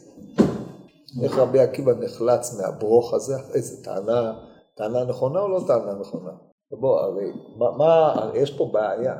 איך 1.22 1.38
רבי 1.38 1.60
עקיבא 1.60 1.92
נחלץ 2.00 2.60
מהברוך 2.60 3.14
הזה, 3.14 3.36
איזה 3.54 3.84
טענה, 3.84 4.32
טענה 4.76 5.04
נכונה 5.04 5.40
או 5.40 5.48
לא 5.48 5.60
טענה 5.66 5.94
נכונה? 6.00 6.30
בוא, 6.80 7.00
הרי 7.00 7.32
מה, 7.56 7.70
מה, 7.76 8.30
יש 8.34 8.50
פה 8.50 8.68
בעיה. 8.72 9.14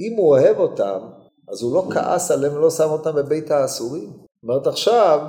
אם 0.00 0.16
הוא 0.16 0.28
אוהב 0.28 0.58
אותם, 0.58 0.98
אז 1.48 1.62
הוא 1.62 1.74
לא 1.74 1.84
כעס 1.90 2.30
עליהם 2.30 2.56
ולא 2.56 2.70
שם 2.70 2.90
אותם 2.90 3.14
בבית 3.14 3.50
האסורים. 3.50 4.10
זאת 4.10 4.42
אומרת 4.42 4.66
עכשיו, 4.66 5.20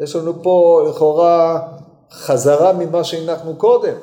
יש 0.00 0.16
לנו 0.16 0.42
פה 0.42 0.86
לכאורה 0.88 1.68
חזרה 2.14 2.72
ממה 2.72 3.04
שהנחנו 3.04 3.56
קודם. 3.56 3.94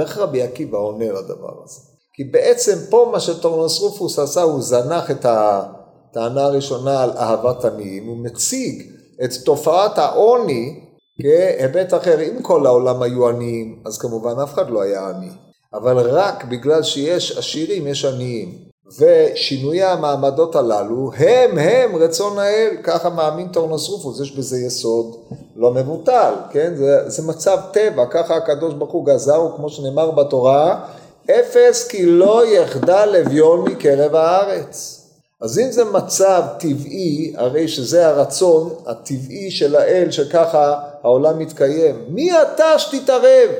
איך 0.00 0.18
רבי 0.18 0.42
עקיבא 0.42 0.78
עונה 0.78 1.12
לדבר 1.12 1.62
הזה? 1.64 1.80
כי 2.14 2.24
בעצם 2.24 2.78
פה 2.90 3.08
מה 3.12 3.20
שטורנוס 3.20 3.80
רופוס 3.80 4.18
עשה, 4.18 4.42
הוא 4.42 4.62
זנח 4.62 5.10
את 5.10 5.26
הטענה 5.28 6.44
הראשונה 6.44 7.02
על 7.02 7.10
אהבת 7.10 7.64
עניים, 7.64 8.06
הוא 8.06 8.16
מציג 8.16 8.82
את 9.24 9.30
תופעת 9.44 9.98
העוני 9.98 10.80
כהיבט 11.22 11.94
אחר. 11.94 12.20
אם 12.20 12.42
כל 12.42 12.66
העולם 12.66 13.02
היו 13.02 13.28
עניים, 13.28 13.82
אז 13.86 13.98
כמובן 13.98 14.34
אף 14.42 14.54
אחד 14.54 14.70
לא 14.70 14.82
היה 14.82 15.08
עני. 15.08 15.30
אבל 15.74 16.10
רק 16.10 16.44
בגלל 16.44 16.82
שיש 16.82 17.38
עשירים, 17.38 17.86
יש 17.86 18.04
עניים. 18.04 18.73
ושינויי 18.98 19.82
המעמדות 19.82 20.56
הללו 20.56 21.10
הם 21.16 21.58
הם 21.58 21.96
רצון 21.96 22.38
האל, 22.38 22.76
ככה 22.82 23.10
מאמין 23.10 23.48
טורנוס 23.48 23.88
רופוס, 23.88 24.20
יש 24.20 24.36
בזה 24.36 24.58
יסוד 24.58 25.16
לא 25.56 25.74
מבוטל, 25.74 26.34
כן? 26.50 26.74
זה, 26.76 27.10
זה 27.10 27.22
מצב 27.22 27.58
טבע, 27.72 28.06
ככה 28.10 28.36
הקדוש 28.36 28.74
ברוך 28.74 28.92
הוא 28.92 29.06
גזר, 29.06 29.48
כמו 29.56 29.68
שנאמר 29.68 30.10
בתורה, 30.10 30.86
אפס 31.30 31.88
כי 31.88 32.06
לא 32.06 32.46
יחדל 32.46 33.16
אביון 33.26 33.70
מקרב 33.70 34.14
הארץ. 34.14 35.00
אז 35.40 35.58
אם 35.58 35.72
זה 35.72 35.84
מצב 35.84 36.42
טבעי, 36.58 37.32
הרי 37.36 37.68
שזה 37.68 38.08
הרצון 38.08 38.74
הטבעי 38.86 39.50
של 39.50 39.76
האל, 39.76 40.10
שככה 40.10 40.80
העולם 41.02 41.38
מתקיים. 41.38 42.04
מי 42.08 42.42
אתה 42.42 42.78
שתתערב? 42.78 43.50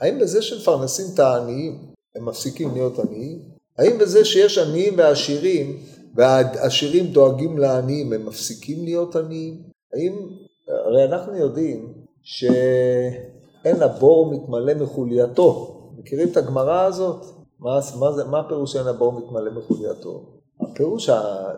האם 0.00 0.18
בזה 0.18 0.42
שמפרנסים 0.42 1.06
את 1.14 1.18
העניים, 1.18 1.78
הם 2.16 2.28
מפסיקים 2.28 2.70
להיות 2.74 2.98
עניים? 2.98 3.51
האם 3.82 3.98
בזה 3.98 4.24
שיש 4.24 4.58
עניים 4.58 4.94
ועשירים, 4.96 5.78
והעשירים 6.14 7.06
דואגים 7.06 7.58
לעניים, 7.58 8.12
הם 8.12 8.26
מפסיקים 8.26 8.84
להיות 8.84 9.16
עניים? 9.16 9.62
האם, 9.94 10.12
הרי 10.68 11.04
אנחנו 11.04 11.36
יודעים 11.36 11.92
שאין 12.22 13.82
הבור 13.82 14.32
מתמלא 14.32 14.74
מחולייתו. 14.74 15.78
מכירים 15.98 16.28
את 16.28 16.36
הגמרא 16.36 16.80
הזאת? 16.80 17.26
מה, 17.60 17.78
מה, 17.98 18.12
זה, 18.12 18.24
מה 18.24 18.40
הפירוש 18.40 18.72
שאין 18.72 18.86
הבור 18.86 19.12
מתמלא 19.12 19.50
מחולייתו? 19.50 20.24
הפירוש, 20.60 21.10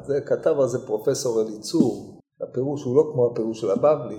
זה 0.07 0.21
כתב 0.21 0.61
על 0.61 0.69
זה 0.69 0.87
פרופסור 0.87 1.43
אליצור, 1.43 2.21
הפירוש 2.43 2.83
הוא 2.83 2.97
לא 2.97 3.11
כמו 3.13 3.27
הפירוש 3.27 3.61
של 3.61 3.71
הבבלי, 3.71 4.19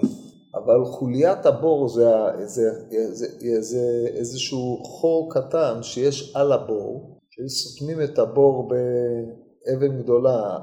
אבל 0.56 0.86
חוליית 0.86 1.46
הבור 1.46 1.90
זה, 1.90 2.12
זה, 2.44 2.72
זה, 2.88 3.28
זה, 3.40 3.62
זה 3.62 4.08
איזשהו 4.08 4.84
חור 4.84 5.34
קטן 5.34 5.84
שיש 5.84 6.36
על 6.36 6.52
הבור, 6.52 7.14
שסותמים 7.36 8.01
את 8.01 8.20
הבור 8.20 8.70
באבן 8.70 10.01
גדולה, 10.01 10.58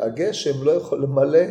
הגשם 0.00 0.64
לא 0.64 0.72
יכול 0.72 1.02
למלא 1.02 1.44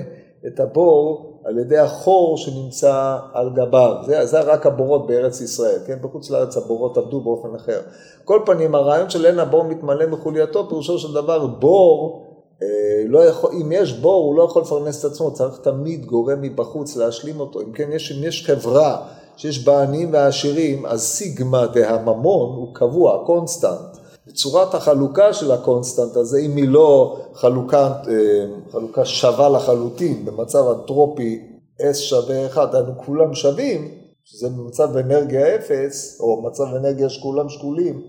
את 0.48 0.60
הבור 0.60 1.29
על 1.45 1.60
ידי 1.60 1.77
החור 1.77 2.38
שנמצא 2.38 3.17
על 3.33 3.50
גביו, 3.55 3.95
זה, 4.05 4.25
זה 4.25 4.41
רק 4.41 4.65
הבורות 4.65 5.07
בארץ 5.07 5.41
ישראל, 5.41 5.79
כן? 5.88 5.98
בחוץ 6.01 6.29
לארץ 6.29 6.57
הבורות 6.57 6.98
עבדו 6.98 7.22
באופן 7.22 7.55
אחר. 7.55 7.81
כל 8.24 8.39
פנים, 8.45 8.75
הרעיון 8.75 9.10
של 9.10 9.25
אין 9.25 9.39
הבור 9.39 9.63
מתמלא 9.63 10.05
מחולייתו, 10.05 10.69
פירושו 10.69 11.00
של 11.00 11.13
דבר 11.13 11.48
בור, 11.48 12.24
אה, 12.62 12.67
לא 13.07 13.25
יכול, 13.25 13.51
אם 13.62 13.72
יש 13.72 13.93
בור 13.93 14.24
הוא 14.24 14.36
לא 14.36 14.43
יכול 14.43 14.62
לפרנס 14.62 15.05
את 15.05 15.12
עצמו, 15.12 15.33
צריך 15.33 15.57
תמיד 15.57 16.05
גורם 16.05 16.41
מבחוץ 16.41 16.95
להשלים 16.95 17.39
אותו. 17.39 17.62
אם 17.62 17.72
כן, 17.72 17.91
יש, 17.91 18.12
אם 18.12 18.24
יש 18.24 18.45
חברה 18.48 19.07
שיש 19.38 19.65
בה 19.65 19.83
עניים 19.83 20.13
ועשירים, 20.13 20.86
אז 20.86 21.01
סיגמה 21.01 21.67
דהממון 21.67 22.55
הוא 22.55 22.75
קבוע, 22.75 23.24
constant. 23.25 24.02
צורת 24.32 24.74
החלוקה 24.74 25.34
של 25.34 25.51
ה 25.51 25.59
constant 25.59 26.15
הזה, 26.15 26.39
אם 26.39 26.56
היא 26.56 26.68
לא 26.68 27.20
חלוקה, 27.34 27.94
אה, 28.08 28.46
חלוקה 28.72 29.06
שווה 29.06 29.50
לחלוטין, 29.50 30.25
במצב 30.25 30.63
אנטרופי 30.68 31.42
S 31.80 31.96
שווה 31.96 32.46
1, 32.46 32.72
דהיינו 32.72 32.92
כולם 33.06 33.34
שווים, 33.34 33.92
שזה 34.24 34.50
במצב 34.50 34.98
אנרגיה 34.98 35.56
0, 35.56 36.18
או 36.20 36.42
מצב 36.42 36.63
אנרגיה 36.63 37.10
שכולם 37.10 37.50
שקולים, 37.50 38.01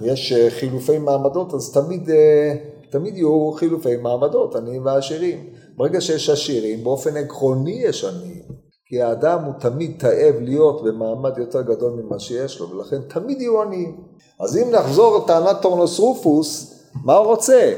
ויש 0.00 0.32
אה, 0.32 0.50
חילופי 0.50 0.98
מעמדות, 0.98 1.54
אז 1.54 1.72
תמיד, 1.72 2.10
אה, 2.10 2.54
תמיד 2.90 3.16
יהיו 3.16 3.52
חילופי 3.52 3.96
מעמדות, 3.96 4.56
עניים 4.56 4.86
ועשירים. 4.86 5.46
ברגע 5.76 6.00
שיש 6.00 6.30
עשירים, 6.30 6.84
באופן 6.84 7.16
עקרוני 7.16 7.82
יש 7.84 8.04
עניים, 8.04 8.42
כי 8.92 9.02
האדם 9.02 9.44
הוא 9.44 9.52
תמיד 9.58 9.94
תאב 9.98 10.34
להיות 10.40 10.82
במעמד 10.84 11.38
יותר 11.38 11.62
גדול 11.62 11.92
ממה 11.92 12.18
שיש 12.18 12.60
לו, 12.60 12.70
ולכן 12.70 13.00
תמיד 13.08 13.40
יהיו 13.40 13.62
עניים. 13.62 13.96
אז 14.40 14.56
אם 14.56 14.70
נחזור 14.70 15.18
לטענת 15.18 15.56
טורנוס 15.62 15.98
רופוס, 15.98 16.74
מה 17.04 17.16
הוא 17.16 17.26
רוצה? 17.26 17.74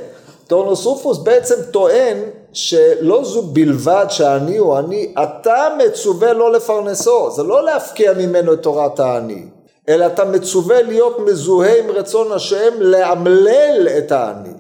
טורנוס 0.47 0.85
רופוס 0.85 1.19
בעצם 1.19 1.55
טוען 1.71 2.17
שלא 2.53 3.25
זו 3.25 3.43
בלבד 3.43 4.07
שהעני 4.09 4.57
הוא 4.57 4.79
עני, 4.79 5.15
אתה 5.23 5.69
מצווה 5.79 6.33
לא 6.33 6.53
לפרנסו, 6.53 7.31
זה 7.31 7.43
לא 7.43 7.65
להפקיע 7.65 8.13
ממנו 8.13 8.53
את 8.53 8.63
תורת 8.63 9.01
העני, 9.01 9.47
אלא 9.89 10.07
אתה 10.07 10.25
מצווה 10.25 10.83
להיות 10.83 11.19
מזוהה 11.19 11.79
עם 11.79 11.91
רצון 11.91 12.33
השם, 12.33 12.73
לאמלל 12.79 13.89
את 13.99 14.13
העני, 14.13 14.55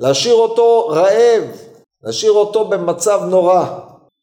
להשאיר 0.00 0.34
אותו 0.34 0.88
רעב, 0.88 1.44
להשאיר 2.04 2.32
אותו 2.32 2.68
במצב 2.68 3.20
נורא, 3.28 3.64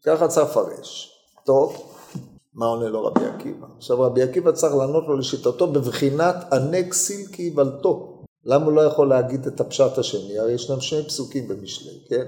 ככה 0.06 0.28
צריך 0.28 0.50
לפרש. 0.50 1.15
טוב, 1.46 1.84
מה 2.54 2.66
עונה 2.66 2.90
לו 2.90 3.06
רבי 3.06 3.26
עקיבא? 3.26 3.68
עכשיו 3.78 4.02
רבי 4.02 4.24
עקיבא 4.24 4.52
צריך 4.52 4.76
לענות 4.76 5.08
לו 5.08 5.18
לשיטתו 5.18 5.68
בבחינת 5.68 6.36
ענה 6.54 6.94
כסיל 6.94 7.28
כאיוולתו. 7.28 8.24
למה 8.46 8.66
הוא 8.66 8.74
לא 8.74 8.82
יכול 8.82 9.10
להגיד 9.10 9.48
את 9.48 9.62
הפשט 9.62 9.98
השני? 9.98 10.40
הרי 10.40 10.52
ישנם 10.52 10.80
שני 10.82 11.04
פסוקים 11.04 11.48
במשלי, 11.48 12.00
כן? 12.10 12.26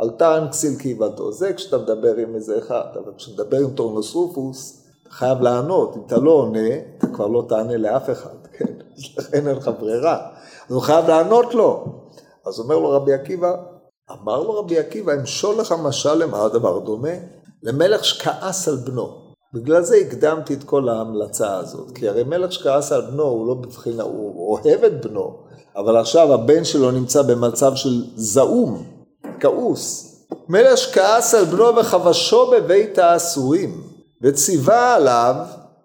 אל 0.00 0.10
תען 0.10 0.48
כסיל 0.48 0.78
כאיוולתו. 0.78 1.32
זה 1.32 1.52
כשאתה 1.52 1.78
מדבר 1.78 2.16
עם 2.16 2.34
איזה 2.34 2.58
אחד, 2.58 2.86
אבל 3.04 3.12
כשאתה 3.16 3.42
מדבר 3.42 3.56
עם 3.56 3.70
טורנוס 3.70 4.14
רופוס, 4.14 4.86
אתה 5.02 5.10
חייב 5.10 5.40
לענות. 5.40 5.96
אם 5.96 6.02
אתה 6.06 6.16
לא 6.16 6.30
עונה, 6.30 6.68
אתה 6.98 7.06
כבר 7.06 7.26
לא 7.26 7.44
תענה 7.48 7.76
לאף 7.76 8.10
אחד, 8.10 8.46
כן? 8.52 8.72
לכן 9.18 9.48
אין 9.48 9.56
לך 9.56 9.70
ברירה. 9.80 10.30
אז 10.68 10.74
הוא 10.74 10.82
חייב 10.82 11.08
לענות 11.08 11.54
לו. 11.54 11.84
אז 12.46 12.60
אומר 12.60 12.78
לו 12.78 12.90
רבי 12.90 13.12
עקיבא, 13.12 13.54
אמר 14.10 14.42
לו 14.42 14.58
רבי 14.58 14.78
עקיבא, 14.78 15.12
אמשול 15.12 15.60
לך 15.60 15.74
משל 15.82 16.14
למה 16.14 16.44
הדבר 16.44 16.78
דומה? 16.78 17.39
למלך 17.62 18.04
שכעס 18.04 18.68
על 18.68 18.76
בנו. 18.76 19.30
בגלל 19.54 19.82
זה 19.82 19.96
הקדמתי 19.96 20.54
את 20.54 20.64
כל 20.64 20.88
ההמלצה 20.88 21.56
הזאת, 21.56 21.90
כי 21.94 22.08
הרי 22.08 22.24
מלך 22.24 22.52
שכעס 22.52 22.92
על 22.92 23.00
בנו 23.00 23.22
הוא 23.22 23.46
לא 23.46 23.54
בבחינה, 23.54 24.02
הוא 24.02 24.58
אוהב 24.58 24.84
את 24.84 25.06
בנו, 25.06 25.36
אבל 25.76 25.96
עכשיו 25.96 26.34
הבן 26.34 26.64
שלו 26.64 26.90
נמצא 26.90 27.22
במצב 27.22 27.74
של 27.74 28.04
זעום, 28.14 28.84
כעוס. 29.40 30.06
מלך 30.48 30.78
שכעס 30.78 31.34
על 31.34 31.44
בנו 31.44 31.76
וחבשו 31.76 32.50
בבית 32.50 32.98
האסורים, 32.98 33.82
וציווה 34.22 34.94
עליו 34.94 35.34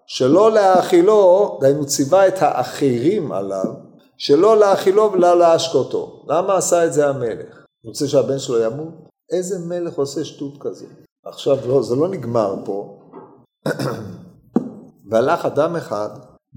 שלא 0.06 0.52
להאכילו, 0.52 1.58
דהיינו 1.60 1.86
ציווה 1.86 2.28
את 2.28 2.34
האחרים 2.40 3.32
עליו, 3.32 3.74
שלא 4.18 4.58
להאכילו 4.58 5.12
ולא 5.12 5.38
להשקותו. 5.38 6.24
למה 6.28 6.56
עשה 6.56 6.84
את 6.84 6.92
זה 6.92 7.08
המלך? 7.08 7.64
רוצה 7.84 8.08
שהבן 8.08 8.38
שלו 8.38 8.58
ימות? 8.58 8.94
איזה 9.32 9.58
מלך 9.58 9.94
עושה 9.94 10.24
שטות 10.24 10.52
כזו? 10.60 10.86
עכשיו, 11.26 11.58
לא, 11.68 11.82
זה 11.82 11.96
לא 11.96 12.08
נגמר 12.08 12.54
פה. 12.64 12.98
והלך 15.10 15.44
אדם 15.44 15.76
אחד, 15.76 16.08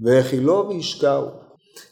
והאכילו 0.02 0.68
והשקעו. 0.68 1.26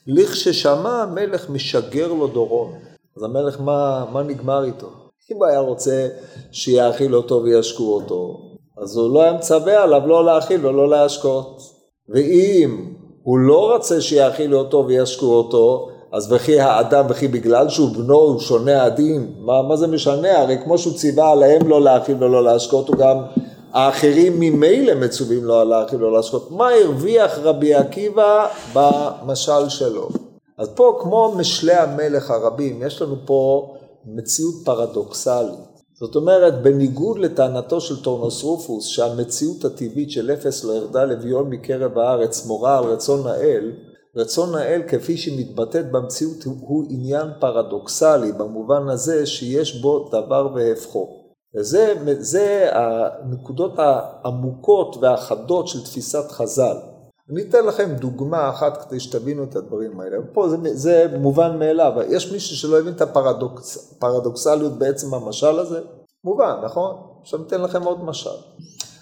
לכששמע 0.06 1.02
המלך 1.02 1.50
משגר 1.50 2.12
לו 2.12 2.26
דורון. 2.26 2.73
אז 3.16 3.23
המלך, 3.23 3.61
מה, 3.61 4.04
מה 4.12 4.23
נגמר 4.23 4.64
איתו? 4.64 4.87
אם 5.32 5.37
הוא 5.37 5.47
היה 5.47 5.61
רוצה 5.61 6.08
שיאכיל 6.52 7.16
אותו 7.16 7.42
וישקו 7.42 7.94
אותו, 7.94 8.40
אז 8.82 8.97
הוא 8.97 9.14
לא 9.14 9.23
היה 9.23 9.32
מצווה 9.32 9.82
עליו 9.82 10.06
לא 10.06 10.25
להאכיל 10.25 10.66
ולא 10.66 10.88
להשקות. 10.88 11.61
ואם 12.08 12.94
הוא 13.23 13.38
לא 13.38 13.73
רוצה 13.73 14.00
שיאכילו 14.00 14.58
אותו 14.58 14.85
וישקו 14.87 15.26
אותו, 15.26 15.88
אז 16.12 16.32
וכי 16.32 16.60
האדם, 16.60 17.06
וכי 17.08 17.28
בגלל 17.28 17.68
שהוא 17.68 17.88
בנו, 17.90 18.18
הוא 18.18 18.40
שונה 18.40 18.84
הדין, 18.84 19.32
מה, 19.38 19.62
מה 19.62 19.76
זה 19.76 19.86
משנה? 19.86 20.40
הרי 20.40 20.56
כמו 20.64 20.78
שהוא 20.78 20.94
ציווה 20.94 21.32
עליהם 21.32 21.68
לא 21.68 21.82
להאכיל 21.82 22.24
ולא 22.24 22.44
להשקות, 22.44 22.88
הוא 22.88 22.96
גם 22.96 23.16
האחרים 23.72 24.40
ממילא 24.40 24.94
מצווים 24.94 25.44
לו 25.44 25.60
על 25.60 25.72
האכיל 25.72 26.04
ולא 26.04 26.16
להשקות. 26.16 26.50
מה 26.50 26.68
הרוויח 26.68 27.38
רבי 27.38 27.74
עקיבא 27.74 28.46
במשל 28.72 29.68
שלו? 29.68 30.08
אז 30.58 30.68
פה 30.74 30.98
כמו 31.02 31.34
משלי 31.36 31.74
המלך 31.74 32.30
הרבים, 32.30 32.82
יש 32.82 33.02
לנו 33.02 33.16
פה 33.24 33.72
מציאות 34.06 34.54
פרדוקסלית. 34.64 35.78
זאת 36.00 36.16
אומרת, 36.16 36.62
בניגוד 36.62 37.18
לטענתו 37.18 37.80
של 37.80 38.02
טורנוס 38.02 38.42
רופוס, 38.42 38.86
שהמציאות 38.86 39.64
הטבעית 39.64 40.10
של 40.10 40.30
אפס 40.30 40.64
לא 40.64 40.72
יחדל 40.73 41.04
אביון 41.04 41.50
מקרב 41.50 41.98
הארץ 41.98 42.46
מורה 42.46 42.78
על 42.78 42.84
רצון 42.84 43.26
האל, 43.26 43.72
רצון 44.18 44.54
האל 44.54 44.82
כפי 44.88 45.16
שמתבטאת 45.16 45.92
במציאות 45.92 46.44
הוא 46.44 46.84
עניין 46.90 47.28
פרדוקסלי, 47.40 48.32
במובן 48.32 48.88
הזה 48.88 49.26
שיש 49.26 49.82
בו 49.82 50.08
דבר 50.08 50.48
והפכו. 50.54 51.08
וזה 51.56 51.94
זה 52.18 52.70
הנקודות 52.72 53.72
העמוקות 53.78 54.96
והחדות 55.00 55.68
של 55.68 55.84
תפיסת 55.84 56.30
חז"ל. 56.30 56.76
אני 57.30 57.42
אתן 57.42 57.64
לכם 57.64 57.94
דוגמה 58.00 58.50
אחת 58.50 58.84
כדי 58.84 59.00
שתבינו 59.00 59.44
את 59.44 59.56
הדברים 59.56 60.00
האלה. 60.00 60.16
פה 60.32 60.48
זה, 60.48 60.56
זה 60.72 61.06
מובן 61.18 61.58
מאליו, 61.58 61.92
יש 62.08 62.32
מישהו 62.32 62.56
שלא 62.56 62.78
הבין 62.78 62.92
את 62.92 63.00
הפרדוקסליות 63.00 64.72
בעצם 64.78 65.14
המשל 65.14 65.58
הזה? 65.58 65.80
מובן, 66.25 66.54
נכון? 66.64 66.96
עכשיו 67.22 67.40
אתן 67.46 67.60
לכם 67.60 67.82
עוד 67.82 68.04
משל. 68.04 68.30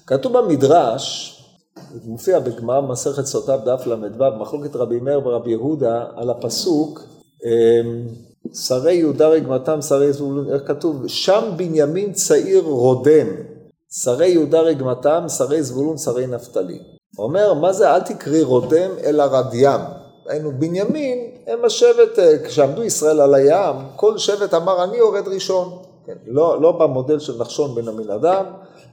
כתוב 0.07 0.39
במדרש, 0.39 1.36
זה 1.93 2.01
מופיע 2.05 2.39
בגמרא 2.39 2.81
מסכת 2.81 3.25
סוטה 3.25 3.57
דף 3.57 3.87
ל"ו, 3.87 4.25
מחלוקת 4.41 4.77
רבי 4.77 5.01
מאיר 5.01 5.27
ורבי 5.27 5.51
יהודה 5.51 6.05
על 6.17 6.31
הפסוק 6.31 7.01
אמ, 7.45 8.07
שרי 8.55 8.95
יהודה 8.95 9.29
רגמתם, 9.29 9.83
שרי 9.83 10.13
זבולון, 10.13 10.53
איך 10.53 10.63
כתוב? 10.67 11.07
שם 11.07 11.51
בנימין 11.57 12.13
צעיר 12.13 12.63
רודם, 12.65 13.27
שרי 13.91 14.29
יהודה 14.29 14.61
רגמתם, 14.61 15.25
שרי 15.29 15.63
זבולון, 15.63 15.99
שרי 15.99 16.27
נפתלי. 16.27 16.79
אומר, 17.19 17.55
מה 17.55 17.73
זה 17.73 17.95
אל 17.95 18.01
תקראי 18.01 18.43
רודם 18.43 18.91
אלא 19.05 19.23
רדיים. 19.23 19.81
היינו 20.29 20.53
בנימין, 20.59 21.19
הם 21.47 21.65
השבט, 21.65 22.19
אה, 22.19 22.39
כשעמדו 22.45 22.85
ישראל 22.85 23.21
על 23.21 23.35
הים, 23.35 23.77
כל 23.97 24.19
שבט 24.19 24.55
אמר 24.55 24.85
אני 24.85 24.97
יורד 24.97 25.29
ראשון. 25.29 25.79
כן, 26.07 26.17
לא, 26.27 26.63
לא 26.63 26.73
במודל 26.73 27.19
של 27.19 27.39
נחשון 27.39 27.75
בן 27.75 27.89
המנהדם, 27.89 28.45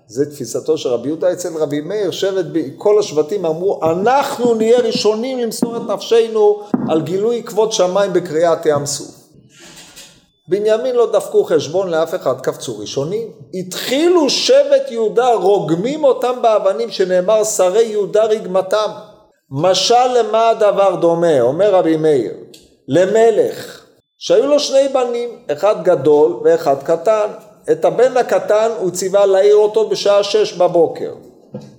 זה 0.08 0.32
תפיסתו 0.32 0.78
של 0.78 0.90
רבי 0.90 1.08
יהודה 1.08 1.32
אצל 1.32 1.50
רבי 1.58 1.82
מאיר, 1.82 2.12
שבט, 2.12 2.46
כל 2.78 3.00
השבטים 3.00 3.46
אמרו, 3.46 3.80
אנחנו 3.84 4.54
נהיה 4.54 4.80
ראשונים 4.80 5.40
למסור 5.40 5.78
את 5.78 5.82
נפשנו 5.82 6.62
על 6.90 7.02
גילוי 7.02 7.44
כבוד 7.44 7.72
שמיים 7.72 8.14
בקריאת 8.14 8.66
ים 8.66 8.86
סוף. 8.86 9.24
בנימין 10.48 10.96
לא 10.96 11.12
דפקו 11.12 11.44
חשבון 11.44 11.90
לאף 11.90 12.16
אחד, 12.16 12.42
קפצו 12.42 12.80
ראשונים. 12.80 13.28
התחילו 13.54 14.30
שבט 14.30 14.92
יהודה, 14.92 15.34
רוגמים 15.34 16.04
אותם 16.04 16.34
באבנים, 16.42 16.92
שנאמר 16.92 17.44
שרי 17.44 17.84
יהודה 17.84 18.24
רגמתם. 18.24 18.92
משל 19.52 20.08
למה 20.20 20.50
הדבר 20.50 20.96
דומה, 20.96 21.42
אומר 21.42 21.76
רבי 21.76 21.98
מאיר, 21.98 22.34
למלך, 22.88 23.82
שהיו 24.18 24.48
לו 24.48 24.60
שני 24.60 24.88
בנים, 24.94 25.30
אחד 25.52 25.84
גדול 25.84 26.40
ואחד 26.44 26.84
קטן. 26.84 27.28
את 27.72 27.86
הבן 27.86 28.18
הקטן 28.18 28.70
הוא 28.80 28.92
ציווה 28.92 29.26
להעיר 29.26 29.56
אותו 29.56 29.90
בשעה 29.90 30.24
שש 30.24 30.54
בבוקר. 30.54 31.14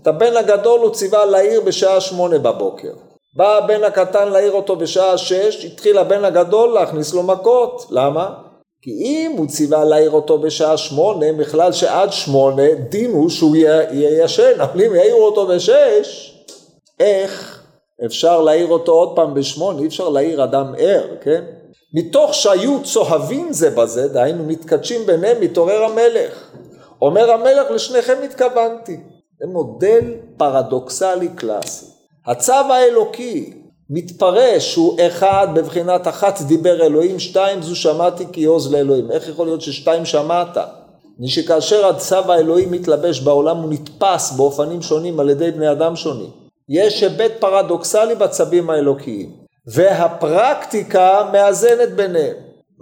את 0.02 0.06
הבן 0.06 0.36
הגדול 0.36 0.80
הוא 0.80 0.90
ציווה 0.90 1.24
להעיר 1.24 1.60
בשעה 1.60 2.00
שמונה 2.00 2.38
בבוקר. 2.38 2.92
בא 3.36 3.58
הבן 3.58 3.84
הקטן 3.84 4.28
להעיר 4.28 4.52
אותו 4.52 4.76
בשעה 4.76 5.18
שש, 5.18 5.64
התחיל 5.64 5.98
הבן 5.98 6.24
הגדול 6.24 6.74
להכניס 6.74 7.14
לו 7.14 7.22
מכות. 7.22 7.86
למה? 7.90 8.34
כי 8.82 8.90
אם 8.90 9.34
הוא 9.36 9.46
ציווה 9.46 9.84
להעיר 9.84 10.10
אותו 10.10 10.38
בשעה 10.38 10.76
שמונה, 10.76 11.32
בכלל 11.32 11.72
שעד 11.72 12.12
שמונה 12.12 12.74
דין 12.74 13.10
הוא 13.10 13.30
שהוא 13.30 13.56
יהיה 13.56 14.24
ישן, 14.24 14.60
אבל 14.60 14.82
אם 14.82 14.94
יעירו 14.94 15.24
אותו 15.24 15.46
בשש, 15.46 16.34
איך 17.00 17.62
אפשר 18.04 18.40
להעיר 18.40 18.66
אותו 18.66 18.92
עוד 18.92 19.16
פעם 19.16 19.34
בשמונה? 19.34 19.80
אי 19.80 19.86
אפשר 19.86 20.08
להעיר 20.08 20.44
אדם 20.44 20.74
ער, 20.78 21.06
כן? 21.20 21.44
מתוך 21.94 22.34
שהיו 22.34 22.82
צוהבים 22.82 23.52
זה 23.52 23.70
בזה, 23.70 24.08
דהיינו 24.08 24.44
מתקדשים 24.44 25.06
ביניהם, 25.06 25.40
מתעורר 25.40 25.84
המלך. 25.84 26.50
אומר 27.02 27.30
המלך 27.30 27.70
לשניכם 27.70 28.16
התכוונתי. 28.24 28.96
זה 29.40 29.46
מודל 29.46 30.14
פרדוקסלי 30.36 31.28
קלאסי. 31.28 31.86
הצו 32.26 32.52
האלוקי 32.52 33.52
מתפרש 33.90 34.74
הוא 34.74 34.98
אחד 35.06 35.48
בבחינת 35.54 36.08
אחת 36.08 36.40
דיבר 36.42 36.86
אלוהים, 36.86 37.18
שתיים 37.18 37.62
זו 37.62 37.76
שמעתי 37.76 38.24
כי 38.32 38.44
עוז 38.44 38.72
לאלוהים. 38.72 39.10
איך 39.10 39.28
יכול 39.28 39.46
להיות 39.46 39.60
ששתיים 39.60 40.04
שמעת? 40.04 40.56
מפני 41.14 41.28
שכאשר 41.28 41.86
הצו 41.86 42.32
האלוהי 42.32 42.66
מתלבש 42.66 43.20
בעולם 43.20 43.56
הוא 43.56 43.72
נתפס 43.72 44.32
באופנים 44.32 44.82
שונים 44.82 45.20
על 45.20 45.30
ידי 45.30 45.50
בני 45.50 45.72
אדם 45.72 45.96
שונים. 45.96 46.30
יש 46.68 47.02
היבט 47.02 47.32
פרדוקסלי 47.40 48.14
בצווים 48.14 48.70
האלוקיים, 48.70 49.43
והפרקטיקה 49.66 51.30
מאזנת 51.33 51.92
ביניהם. 51.97 52.37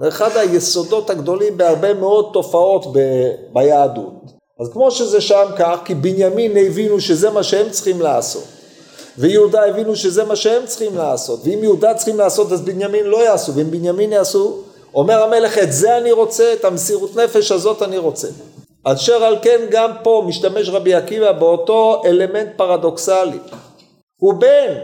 אחד 0.09 0.37
היסודות 0.37 1.11
הגדולים 1.11 1.57
בהרבה 1.57 1.95
מאוד 1.95 2.31
תופעות 2.33 2.87
ב- 2.93 3.33
ביהדות. 3.53 4.12
אז 4.61 4.69
כמו 4.73 4.91
שזה 4.91 5.21
שם 5.21 5.45
כך, 5.59 5.79
כי 5.85 5.95
בנימין 5.95 6.57
הבינו 6.57 7.01
שזה 7.01 7.31
מה 7.31 7.43
שהם 7.43 7.71
צריכים 7.71 8.01
לעשות. 8.01 8.45
ויהודה 9.19 9.67
הבינו 9.67 9.97
שזה 9.97 10.25
מה 10.25 10.37
שהם 10.37 10.67
צריכים 10.67 10.97
לעשות, 10.97 11.41
ואם 11.45 11.59
יהודה 11.62 11.95
צריכים 11.95 12.19
לעשות 12.19 12.53
אז 12.53 12.61
בנימין 12.61 13.05
לא 13.05 13.25
יעשו, 13.25 13.55
ואם 13.55 13.71
בנימין 13.71 14.12
יעשו, 14.12 14.59
אומר 14.95 15.23
המלך 15.23 15.59
את 15.59 15.73
זה 15.73 15.99
אני 15.99 16.12
רוצה, 16.12 16.53
את 16.53 16.65
המסירות 16.65 17.17
נפש 17.17 17.53
הזאת 17.53 17.83
אני 17.83 17.99
רוצה. 17.99 18.29
אשר 18.85 19.25
על 19.25 19.37
כן 19.43 19.61
גם 19.71 19.91
פה 20.03 20.25
משתמש 20.27 20.69
רבי 20.69 20.95
עקיבא 20.95 21.33
באותו 21.33 22.03
אלמנט 22.05 22.49
פרדוקסלי. 22.57 23.39
הוא 24.17 24.35
בן, 24.35 24.75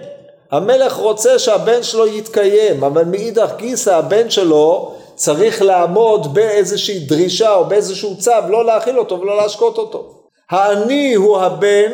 המלך 0.50 0.92
רוצה 0.92 1.38
שהבן 1.38 1.82
שלו 1.82 2.06
יתקיים, 2.06 2.84
אבל 2.84 3.04
מאידך 3.04 3.50
גיסא 3.56 3.90
הבן 3.90 4.30
שלו 4.30 4.94
צריך 5.14 5.62
לעמוד 5.62 6.34
באיזושהי 6.34 6.98
דרישה 6.98 7.54
או 7.54 7.64
באיזשהו 7.64 8.16
צו 8.18 8.30
לא 8.48 8.64
להאכיל 8.64 8.98
אותו 8.98 9.20
ולא 9.20 9.36
להשקות 9.36 9.78
אותו. 9.78 10.14
העני 10.50 11.14
הוא 11.14 11.38
הבן 11.38 11.92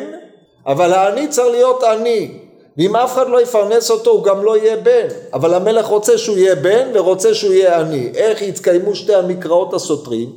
אבל 0.67 0.93
העני 0.93 1.27
צריך 1.27 1.51
להיות 1.51 1.83
עני, 1.83 2.31
ואם 2.77 2.95
אף 2.95 3.13
אחד 3.13 3.29
לא 3.29 3.41
יפרנס 3.41 3.91
אותו 3.91 4.11
הוא 4.11 4.23
גם 4.23 4.43
לא 4.43 4.57
יהיה 4.57 4.75
בן, 4.75 5.07
אבל 5.33 5.53
המלך 5.53 5.85
רוצה 5.85 6.17
שהוא 6.17 6.37
יהיה 6.37 6.55
בן 6.55 6.87
ורוצה 6.93 7.33
שהוא 7.33 7.53
יהיה 7.53 7.79
עני. 7.79 8.09
איך 8.15 8.41
יתקיימו 8.41 8.95
שתי 8.95 9.15
המקראות 9.15 9.73
הסותרים? 9.73 10.29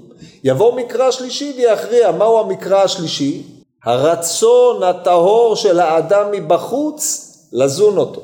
יבוא 0.45 0.75
מקרא 0.75 1.11
שלישי 1.11 1.55
ויכריע. 1.57 2.11
מהו 2.11 2.39
המקרא 2.39 2.83
השלישי? 2.83 3.43
הרצון 3.85 4.83
הטהור 4.83 5.57
של 5.57 5.81
האדם 5.81 6.27
מבחוץ 6.33 7.28
לזון 7.53 7.99
אותו. 7.99 8.21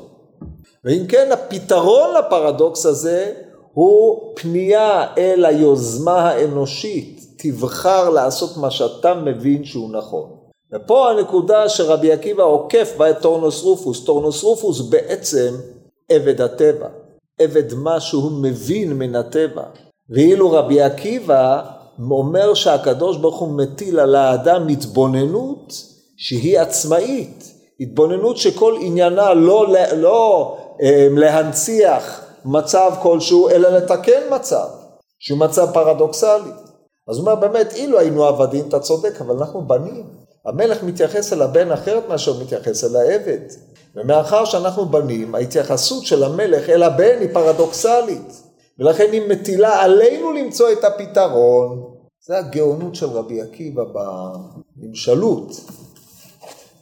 ואם 0.83 1.05
כן 1.07 1.29
הפתרון 1.31 2.09
לפרדוקס 2.19 2.85
הזה 2.85 3.33
הוא 3.73 4.21
פנייה 4.35 5.05
אל 5.17 5.45
היוזמה 5.45 6.29
האנושית, 6.29 7.25
תבחר 7.37 8.09
לעשות 8.09 8.57
מה 8.57 8.71
שאתה 8.71 9.13
מבין 9.13 9.65
שהוא 9.65 9.91
נכון. 9.91 10.29
ופה 10.73 11.09
הנקודה 11.09 11.69
שרבי 11.69 12.11
עקיבא 12.11 12.43
עוקף 12.43 12.93
בה 12.97 13.09
את 13.09 13.21
טורנוס 13.21 13.63
רופוס. 13.63 14.05
טורנוס 14.05 14.43
רופוס 14.43 14.81
בעצם 14.81 15.55
עבד 16.09 16.41
הטבע, 16.41 16.87
עבד 17.39 17.73
מה 17.73 17.99
שהוא 17.99 18.31
מבין 18.31 18.93
מן 18.93 19.15
הטבע. 19.15 19.63
ואילו 20.09 20.51
רבי 20.51 20.81
עקיבא 20.81 21.61
אומר 22.11 22.53
שהקדוש 22.53 23.17
ברוך 23.17 23.39
הוא 23.39 23.49
מטיל 23.49 23.99
על 23.99 24.15
האדם 24.15 24.67
התבוננות 24.67 25.73
שהיא 26.17 26.59
עצמאית, 26.59 27.54
התבוננות 27.79 28.37
שכל 28.37 28.77
עניינה 28.81 29.33
לא, 29.33 29.67
לא 29.97 30.57
אה, 30.81 31.07
להנציח 31.11 32.21
מצב 32.45 32.91
כלשהו, 33.01 33.49
אלא 33.49 33.69
לתקן 33.69 34.21
מצב, 34.31 34.67
שהוא 35.19 35.39
מצב 35.39 35.67
פרדוקסלי. 35.73 36.51
אז 37.07 37.17
הוא 37.17 37.25
אומר 37.25 37.35
באמת, 37.35 37.73
אילו 37.73 37.99
היינו 37.99 38.25
עבדים, 38.25 38.67
אתה 38.67 38.79
צודק, 38.79 39.21
אבל 39.21 39.35
אנחנו 39.35 39.67
בנים. 39.67 40.05
המלך 40.45 40.83
מתייחס 40.83 41.33
אל 41.33 41.41
הבן 41.41 41.71
אחרת 41.71 42.09
מאשר 42.09 42.33
מתייחס 42.43 42.83
אל 42.83 42.95
העבד. 42.95 43.39
ומאחר 43.95 44.45
שאנחנו 44.45 44.85
בנים, 44.85 45.35
ההתייחסות 45.35 46.05
של 46.05 46.23
המלך 46.23 46.69
אל 46.69 46.83
הבן 46.83 47.19
היא 47.19 47.33
פרדוקסלית. 47.33 48.41
ולכן 48.79 49.09
היא 49.11 49.29
מטילה 49.29 49.83
עלינו 49.83 50.31
למצוא 50.31 50.71
את 50.71 50.83
הפתרון. 50.83 51.83
זה 52.27 52.37
הגאונות 52.37 52.95
של 52.95 53.05
רבי 53.05 53.41
עקיבא 53.41 53.83
בממשלות. 53.93 55.51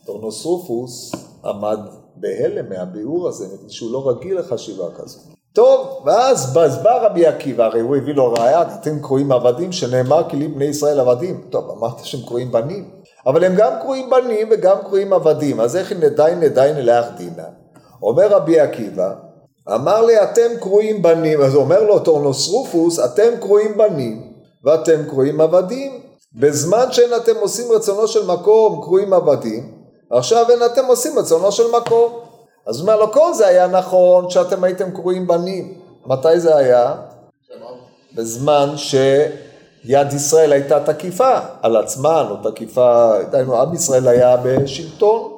טורנוס 0.05 0.45
רופוס 0.45 1.11
עמד 1.45 1.79
בהלם 2.15 2.69
מהביאור 2.69 3.27
הזה, 3.27 3.45
שהוא 3.67 3.91
לא 3.91 4.09
רגיל 4.09 4.39
לחשיבה 4.39 4.85
כזו. 4.97 5.19
טוב, 5.53 5.87
ואז 6.05 6.53
בא 6.83 7.05
רבי 7.05 7.25
עקיבא, 7.25 7.65
הרי 7.65 7.79
הוא 7.79 7.95
הביא 7.95 8.13
לו 8.13 8.33
ראייה, 8.33 8.61
אתם 8.61 8.99
קרואים 8.99 9.31
עבדים, 9.31 9.71
שנאמר 9.71 10.29
כי 10.29 10.37
לי 10.37 10.47
בני 10.47 10.65
ישראל 10.65 10.99
עבדים. 10.99 11.41
טוב, 11.49 11.69
אמרת 11.69 12.05
שהם 12.05 12.21
קרואים 12.21 12.51
בנים. 12.51 12.89
אבל 13.27 13.43
הם 13.43 13.53
גם 13.57 13.71
קרויים 13.81 14.09
בנים 14.09 14.47
וגם 14.51 14.77
קרויים 14.83 15.13
עבדים, 15.13 15.59
אז 15.59 15.75
איך 15.75 15.91
נדיין 15.91 16.39
נדיין 16.39 16.77
אלך 16.77 17.05
דינא? 17.17 17.43
אומר 18.03 18.27
רבי 18.27 18.59
עקיבא, 18.59 19.13
אמר 19.73 20.05
לי 20.05 20.23
אתם 20.23 20.57
קרויים 20.59 21.01
בנים, 21.01 21.41
אז 21.41 21.55
אומר 21.55 21.83
לו 21.83 21.99
טורנוס 21.99 22.49
רופוס, 22.49 22.99
אתם 22.99 23.29
קרויים 23.39 23.77
בנים 23.77 24.33
ואתם 24.63 25.03
קרויים 25.09 25.41
עבדים. 25.41 25.99
בזמן 26.39 26.85
שאין 26.91 27.09
אתם 27.15 27.35
עושים 27.41 27.71
רצונו 27.71 28.07
של 28.07 28.25
מקום 28.27 28.81
קרויים 28.81 29.13
עבדים, 29.13 29.82
עכשיו 30.17 30.45
אין 30.49 30.59
אתם 30.65 30.85
עושים 30.85 31.19
רצונו 31.19 31.51
של 31.51 31.63
מקום. 31.81 32.19
אז 32.67 32.81
אומר 32.81 32.95
לו, 32.95 33.11
כל 33.11 33.33
זה 33.33 33.47
היה 33.47 33.67
נכון 33.67 34.29
שאתם 34.29 34.63
הייתם 34.63 34.91
קרויים 34.91 35.27
בנים. 35.27 35.73
מתי 36.05 36.39
זה 36.39 36.55
היה? 36.55 36.95
בזמן 38.15 38.73
ש... 38.75 38.95
יד 39.85 40.13
ישראל 40.13 40.51
הייתה 40.53 40.79
תקיפה 40.79 41.37
על 41.61 41.77
עצמן, 41.77 42.25
או 42.29 42.51
תקיפה, 42.51 43.11
דהיינו 43.31 43.61
עם 43.61 43.73
ישראל 43.73 44.07
היה 44.07 44.37
בשלטון, 44.43 45.31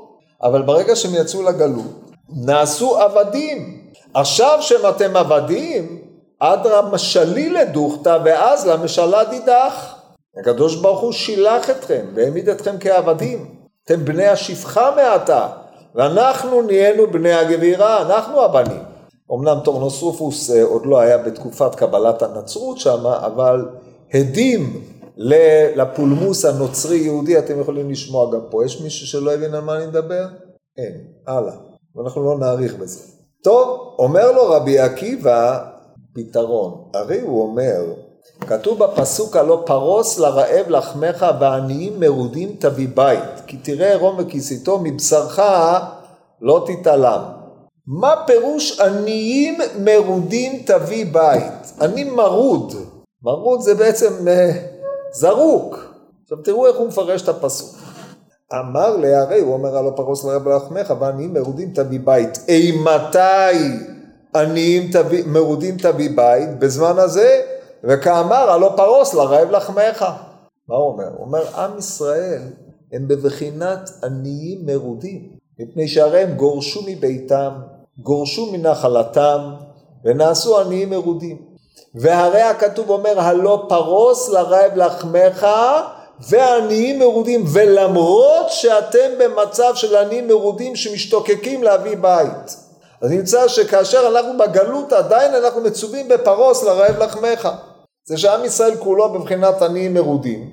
אבל 0.44 0.62
ברגע 0.62 0.96
שהם 0.96 1.16
יצאו 1.16 1.44
לגלות, 1.44 2.12
נעשו 2.30 2.98
עבדים. 2.98 3.82
עכשיו 4.14 4.58
שאתם 4.62 5.16
עבדים, 5.16 6.02
אדרא 6.40 6.82
משלי 6.92 7.50
לדוכתא 7.50 8.18
ואז 8.26 8.68
למשלה 8.68 9.24
דידך. 9.24 9.96
הקדוש 10.40 10.76
ברוך 10.76 11.00
הוא 11.00 11.12
שילח 11.12 11.70
אתכם 11.70 12.06
והעמיד 12.16 12.50
אתכם 12.50 12.76
כעבדים. 12.80 13.56
אתם 13.86 14.06
בני 14.06 14.26
השפחה 14.26 14.96
מעתה, 14.96 15.48
ואנחנו 15.96 16.62
נהיינו 16.62 17.12
בני 17.12 17.34
הגבירה, 17.34 18.02
אנחנו 18.02 18.42
הבנים. 18.42 18.84
אמנם 19.34 19.58
טורנוס 19.64 20.02
רופוס 20.02 20.52
אה, 20.52 20.64
עוד 20.64 20.86
לא 20.86 21.00
היה 21.00 21.18
בתקופת 21.18 21.76
קבלת 21.76 22.22
הנצרות 22.22 22.78
שם, 22.78 23.06
אבל 23.06 23.66
הדים 24.14 24.82
לפולמוס 25.76 26.46
הנוצרי-יהודי, 26.46 27.40
אתם 27.40 27.60
יכולים 27.62 27.92
לשמוע 27.92 28.32
גם 28.32 28.40
פה. 28.50 28.66
יש 28.66 28.82
מישהו 28.82 29.08
שלא 29.08 29.34
הבין 29.34 29.54
על 29.54 29.62
מה 29.62 29.78
אני 29.78 29.88
מדבר? 29.88 30.26
אין. 30.78 30.94
הלאה. 31.28 31.54
ואנחנו 31.96 32.24
לא 32.24 32.38
נאריך 32.40 32.76
בזה. 32.76 33.00
טוב, 33.44 33.96
אומר 34.00 34.32
לו 34.32 34.50
רבי 34.50 34.80
עקיבא, 34.80 35.66
פתרון. 36.14 36.90
הרי 36.94 37.22
הוא 37.22 37.42
אומר, 37.42 37.84
כתוב 38.42 38.84
בפסוק 38.84 39.36
הלוא 39.36 39.64
פרוס 39.66 40.20
לרעב 40.20 40.70
לחמך 40.70 41.26
ועניים 41.40 42.00
מרודים 42.00 42.56
תביא 42.60 42.88
בית, 42.94 43.42
כי 43.48 43.58
תראה 43.58 43.92
ערום 43.92 44.16
וכיסיתו 44.20 44.80
מבשרך 44.84 45.40
לא 46.42 46.66
תתעלם. 46.68 47.22
מה 47.88 48.14
פירוש 48.28 48.80
עניים 48.80 49.58
מרודים 49.80 50.64
תביא 50.66 51.06
בית? 51.12 51.74
אני 51.82 52.04
מרוד. 52.04 52.74
מרוד 53.24 53.62
זה 53.62 53.76
בעצם 53.76 54.28
אה, 54.28 54.52
זרוק. 55.12 55.96
עכשיו 56.24 56.38
תראו 56.38 56.68
איך 56.68 56.76
הוא 56.76 56.88
מפרש 56.88 57.22
את 57.22 57.30
הפסוק. 57.30 57.76
אמר 58.54 58.98
לי, 58.98 59.16
הרי 59.16 59.40
הוא 59.40 59.54
אומר 59.54 59.78
הלא 59.78 59.92
פרוס 59.96 60.26
לרב 60.26 60.48
לחמך 60.48 60.94
ועניים 61.00 61.34
מרודים 61.34 61.72
תביא 61.74 62.00
בית. 62.04 62.40
אימתי 62.48 63.80
עניים 64.36 64.92
תביא, 64.92 65.24
מרודים 65.28 65.78
תביא 65.78 66.10
בית? 66.16 66.60
בזמן 66.60 66.94
הזה 66.98 67.42
וכאמר 67.88 68.52
הלא 68.52 68.74
פרוס 68.76 69.14
לרעב 69.14 69.52
לחמך. 69.52 70.06
מה 70.70 70.76
הוא 70.76 70.92
אומר? 70.92 71.08
הוא 71.18 71.26
אומר, 71.26 71.44
עם 71.58 71.78
ישראל 71.78 72.42
הם 72.94 73.08
בבחינת 73.08 73.90
עניים 74.04 74.66
מרודים, 74.66 75.30
מפני 75.60 75.88
שהרי 75.88 76.22
הם 76.22 76.34
גורשו 76.36 76.82
מביתם, 76.86 77.52
גורשו 77.98 78.52
מנחלתם, 78.52 79.40
ונעשו 80.06 80.60
עניים 80.60 80.90
מרודים. 80.90 81.38
והרי 81.96 82.42
הכתוב 82.42 82.90
אומר, 82.90 83.20
הלא 83.20 83.66
פרוס 83.70 84.30
לרעב 84.30 84.76
לחמך, 84.76 85.48
ועניים 86.30 87.00
מרודים, 87.00 87.44
ולמרות 87.54 88.50
שאתם 88.50 89.10
במצב 89.20 89.72
של 89.76 89.96
עניים 89.96 90.28
מרודים 90.28 90.76
שמשתוקקים 90.76 91.64
להביא 91.64 91.98
בית. 92.02 92.58
אז 93.02 93.12
נמצא 93.12 93.48
שכאשר 93.48 94.08
אנחנו 94.08 94.38
בגלות 94.38 94.94
עדיין 94.94 95.36
אנחנו 95.36 95.62
מצווים 95.62 96.08
בפרוס 96.08 96.64
לרעב 96.64 96.98
לחמך. 97.04 97.50
זה 98.08 98.18
שעם 98.18 98.46
ישראל 98.46 98.76
כולו 98.76 99.14
בבחינת 99.14 99.62
עניים 99.62 99.94
מרודים, 99.94 100.50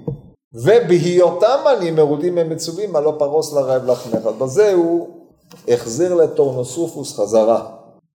ובהיותם 0.54 1.58
עניים 1.76 1.96
מרודים 1.96 2.38
הם 2.38 2.50
מצווים 2.50 2.96
הלא 2.96 3.14
פרוס 3.18 3.52
לרעב 3.52 3.90
לחמך. 3.90 4.26
בזה 4.26 4.72
הוא 4.72 5.08
החזיר 5.68 6.14
לטורנוסופוס 6.14 7.20
חזרה. 7.20 7.66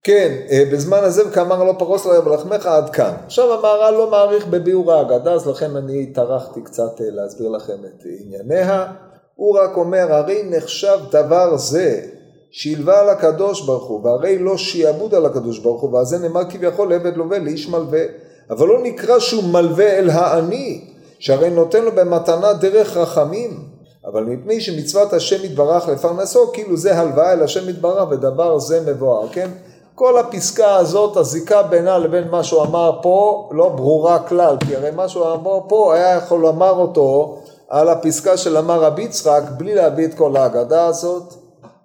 כן, 0.04 0.36
אה, 0.50 0.64
בזמן 0.72 1.00
הזה 1.04 1.28
וכאמר 1.28 1.64
לא 1.64 1.74
פרוס 1.80 2.06
לרעב 2.06 2.28
לחמך 2.28 2.66
עד 2.66 2.90
כאן. 2.90 3.14
עכשיו 3.26 3.54
המהר"ל 3.54 3.94
לא 3.94 4.12
מעריך 4.12 4.48
בביאור 4.48 4.94
ההגדה, 4.94 5.34
אז 5.34 5.48
לכן 5.48 5.76
אני 5.76 6.06
טרחתי 6.06 6.62
קצת 6.62 7.02
אה, 7.02 7.06
להסביר 7.10 7.50
לכם 7.50 7.78
את 7.86 8.04
ענייניה. 8.20 8.86
הוא 9.36 9.60
רק 9.60 9.78
אומר, 9.78 10.14
הרי 10.14 10.44
נחשב 10.50 10.98
דבר 11.12 11.58
זה 11.58 12.02
שהלווה 12.52 13.00
על 13.00 13.10
הקדוש 13.10 13.66
ברוך 13.66 13.88
הוא, 13.88 14.06
והרי 14.06 14.40
לא 14.40 14.58
שיעבוד 14.58 15.16
על 15.16 15.26
הקדוש 15.26 15.60
ברוך 15.60 15.82
הוא, 15.82 15.94
ואז 15.94 16.08
זה 16.08 16.18
נאמר 16.18 16.50
כביכול 16.50 16.94
עבד 16.94 17.18
לווה 17.18 17.40
לאיש 17.40 17.70
מלווה. 17.70 18.27
אבל 18.50 18.68
לא 18.68 18.84
נקרא 18.84 19.20
שהוא 19.20 19.44
מלווה 19.44 20.00
אל 20.00 20.10
העני, 20.10 20.82
שהרי 21.20 21.50
נותן 21.50 21.84
לו 21.84 21.92
במתנה 21.96 22.54
דרך 22.54 22.98
רחמים. 22.98 23.78
אבל 24.06 24.24
מפני 24.24 24.62
שמצוות 24.62 25.14
השם 25.14 25.46
יתברך 25.46 25.88
לפרנסו, 25.88 26.52
כאילו 26.54 26.78
זה 26.78 27.00
הלוואה 27.00 27.34
אל 27.34 27.44
השם 27.44 27.70
יתברך 27.70 28.12
ודבר 28.12 28.60
זה 28.60 28.82
מבואר, 28.86 29.28
כן? 29.32 29.50
כל 29.96 30.18
הפסקה 30.18 30.76
הזאת, 30.76 31.18
הזיקה 31.18 31.64
בינה 31.64 31.98
לבין 31.98 32.28
מה 32.32 32.44
שהוא 32.44 32.64
אמר 32.64 33.00
פה, 33.02 33.50
לא 33.52 33.70
ברורה 33.70 34.20
כלל, 34.20 34.58
כי 34.68 34.76
הרי 34.76 34.92
מה 34.92 35.10
שהוא 35.10 35.34
אמר 35.34 35.60
פה, 35.70 35.94
היה 35.96 36.16
יכול 36.16 36.40
לומר 36.40 36.72
אותו 36.72 37.38
על 37.70 37.90
הפסקה 37.90 38.38
של 38.38 38.58
אמר 38.58 38.82
רבי 38.82 39.04
יצחק, 39.04 39.42
בלי 39.58 39.76
להביא 39.76 40.06
את 40.06 40.14
כל 40.14 40.38
ההגדה 40.38 40.86
הזאת, 40.86 41.34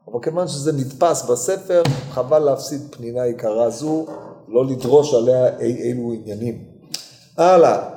אבל 0.08 0.22
כיוון 0.22 0.48
שזה 0.48 0.72
נתפס 0.72 1.22
בספר, 1.22 1.82
חבל 2.10 2.38
להפסיד 2.38 2.80
פנינה 2.90 3.26
יקרה 3.26 3.70
זו, 3.70 4.06
לא 4.52 4.66
לדרוש 4.66 5.14
עליה 5.14 5.58
אי 5.58 5.82
אילו 5.82 6.12
עניינים. 6.12 6.64
הלאה. 7.36 7.88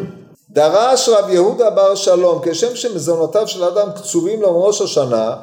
דרש 0.50 1.08
רב 1.08 1.28
יהודה 1.28 1.70
בר 1.70 1.94
שלום, 1.94 2.40
כשם 2.42 2.76
שמזונותיו 2.76 3.48
של 3.48 3.64
אדם 3.64 3.88
קצובים 3.96 4.42
לו 4.42 4.52
מראש 4.52 4.82
השנה, 4.82 5.36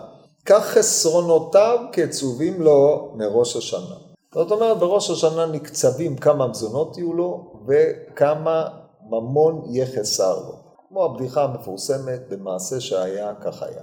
כך 0.45 0.65
חסרונותיו 0.65 1.79
קצובים 1.91 2.61
לו 2.61 3.11
מראש 3.15 3.55
השנה. 3.55 3.95
זאת 4.33 4.51
אומרת, 4.51 4.77
בראש 4.77 5.09
השנה 5.09 5.45
נקצבים 5.45 6.17
כמה 6.17 6.47
מזונות 6.47 6.97
יהיו 6.97 7.13
לו 7.13 7.53
וכמה 7.67 8.67
ממון 9.09 9.61
יהיה 9.65 9.85
חסר 9.85 10.35
לו. 10.39 10.55
כמו 10.89 11.05
הבדיחה 11.05 11.43
המפורסמת 11.43 12.21
במעשה 12.29 12.79
שהיה, 12.79 13.33
כך 13.41 13.63
היה. 13.63 13.81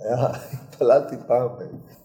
היה, 0.00 0.26
התפללתי 0.68 1.16
פעם, 1.26 1.48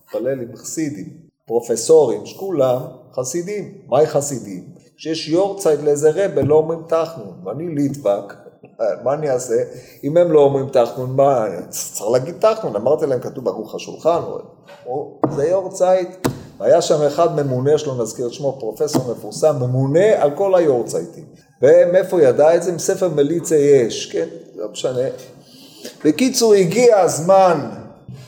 התפלל 0.05 0.41
עם 0.41 0.55
חסידים, 0.55 1.17
פרופסורים, 1.45 2.25
שכולם 2.25 2.81
חסידים. 3.19 3.73
מהי 3.87 4.07
חסידים? 4.07 4.63
כשיש 4.97 5.29
יורצייט 5.29 5.79
לאיזה 5.83 6.11
רבה 6.15 6.41
לא 6.41 6.55
אומרים 6.55 6.79
תחנון, 6.87 7.33
ואני 7.43 7.67
ליטבק, 7.75 8.33
מה 9.03 9.13
אני 9.13 9.29
אעשה? 9.29 9.63
אם 10.03 10.17
הם 10.17 10.31
לא 10.31 10.39
אומרים 10.39 10.69
תחנון, 10.69 11.15
מה, 11.15 11.45
צריך 11.69 12.11
להגיד 12.11 12.35
תחנון, 12.39 12.75
אמרתי 12.75 13.05
להם, 13.05 13.19
כתוב 13.19 13.43
ברוך 13.43 13.75
השולחן, 13.75 14.19
או, 14.85 15.19
זה 15.35 15.47
יורצייט. 15.47 16.27
והיה 16.59 16.81
שם 16.81 17.01
אחד 17.01 17.35
ממונה 17.35 17.77
שלו, 17.77 18.03
נזכיר 18.03 18.27
את 18.27 18.33
שמו, 18.33 18.57
פרופסור 18.59 19.11
מפורסם, 19.11 19.55
ממונה 19.59 20.23
על 20.23 20.31
כל 20.35 20.55
היורצייטים. 20.55 21.25
ומאיפה 21.61 22.21
ידע 22.21 22.55
את 22.55 22.63
זה? 22.63 22.71
מספר 22.71 23.09
מליצה 23.09 23.55
יש, 23.55 24.11
כן? 24.11 24.27
לא 24.55 24.71
משנה. 24.71 25.07
בקיצור, 26.05 26.53
הגיע 26.53 26.99
הזמן, 26.99 27.69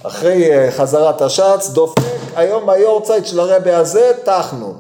אחרי 0.03 0.51
אה, 0.51 0.71
חזרת 0.71 1.21
השץ, 1.21 1.69
דופק, 1.69 2.01
היום 2.35 2.69
היורצייט 2.69 3.25
של 3.25 3.39
הרבי 3.39 3.71
הזה, 3.71 4.11
תחנו. 4.23 4.73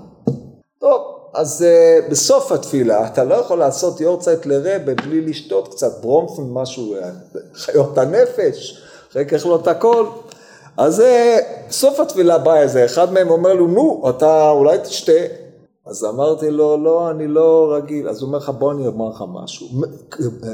טוב, 0.79 1.01
אז 1.33 1.65
uh, 1.65 2.11
בסוף 2.11 2.51
התפילה, 2.51 3.07
אתה 3.07 3.23
לא 3.23 3.35
יכול 3.35 3.59
לעשות 3.59 4.01
יורצייט 4.01 4.45
לרבה 4.45 4.93
בלי 4.93 5.21
לשתות 5.21 5.67
קצת 5.67 6.01
ברומפון, 6.01 6.53
משהו, 6.53 6.95
אה, 6.95 7.09
חיות 7.53 7.97
הנפש, 7.97 8.81
אחרי 9.11 9.25
כך 9.25 9.45
לא 9.45 9.55
את 9.55 9.67
הכל. 9.67 10.05
אז 10.77 11.03
בסוף 11.69 11.99
התפילה 11.99 12.37
בא 12.37 12.55
איזה 12.55 12.85
אחד 12.85 13.13
מהם 13.13 13.29
אומר 13.29 13.53
לו, 13.53 13.67
נו, 13.67 14.09
אתה 14.09 14.49
אולי 14.49 14.77
תשתה. 14.83 15.21
אז 15.85 16.05
אמרתי 16.05 16.51
לו, 16.51 16.77
לא, 16.77 17.09
אני 17.09 17.27
לא 17.27 17.73
רגיל. 17.75 18.09
אז 18.09 18.21
הוא 18.21 18.27
אומר 18.27 18.37
לך, 18.37 18.49
בוא 18.49 18.71
אני 18.71 18.87
אומר 18.87 19.09
לך 19.09 19.23
משהו. 19.33 19.67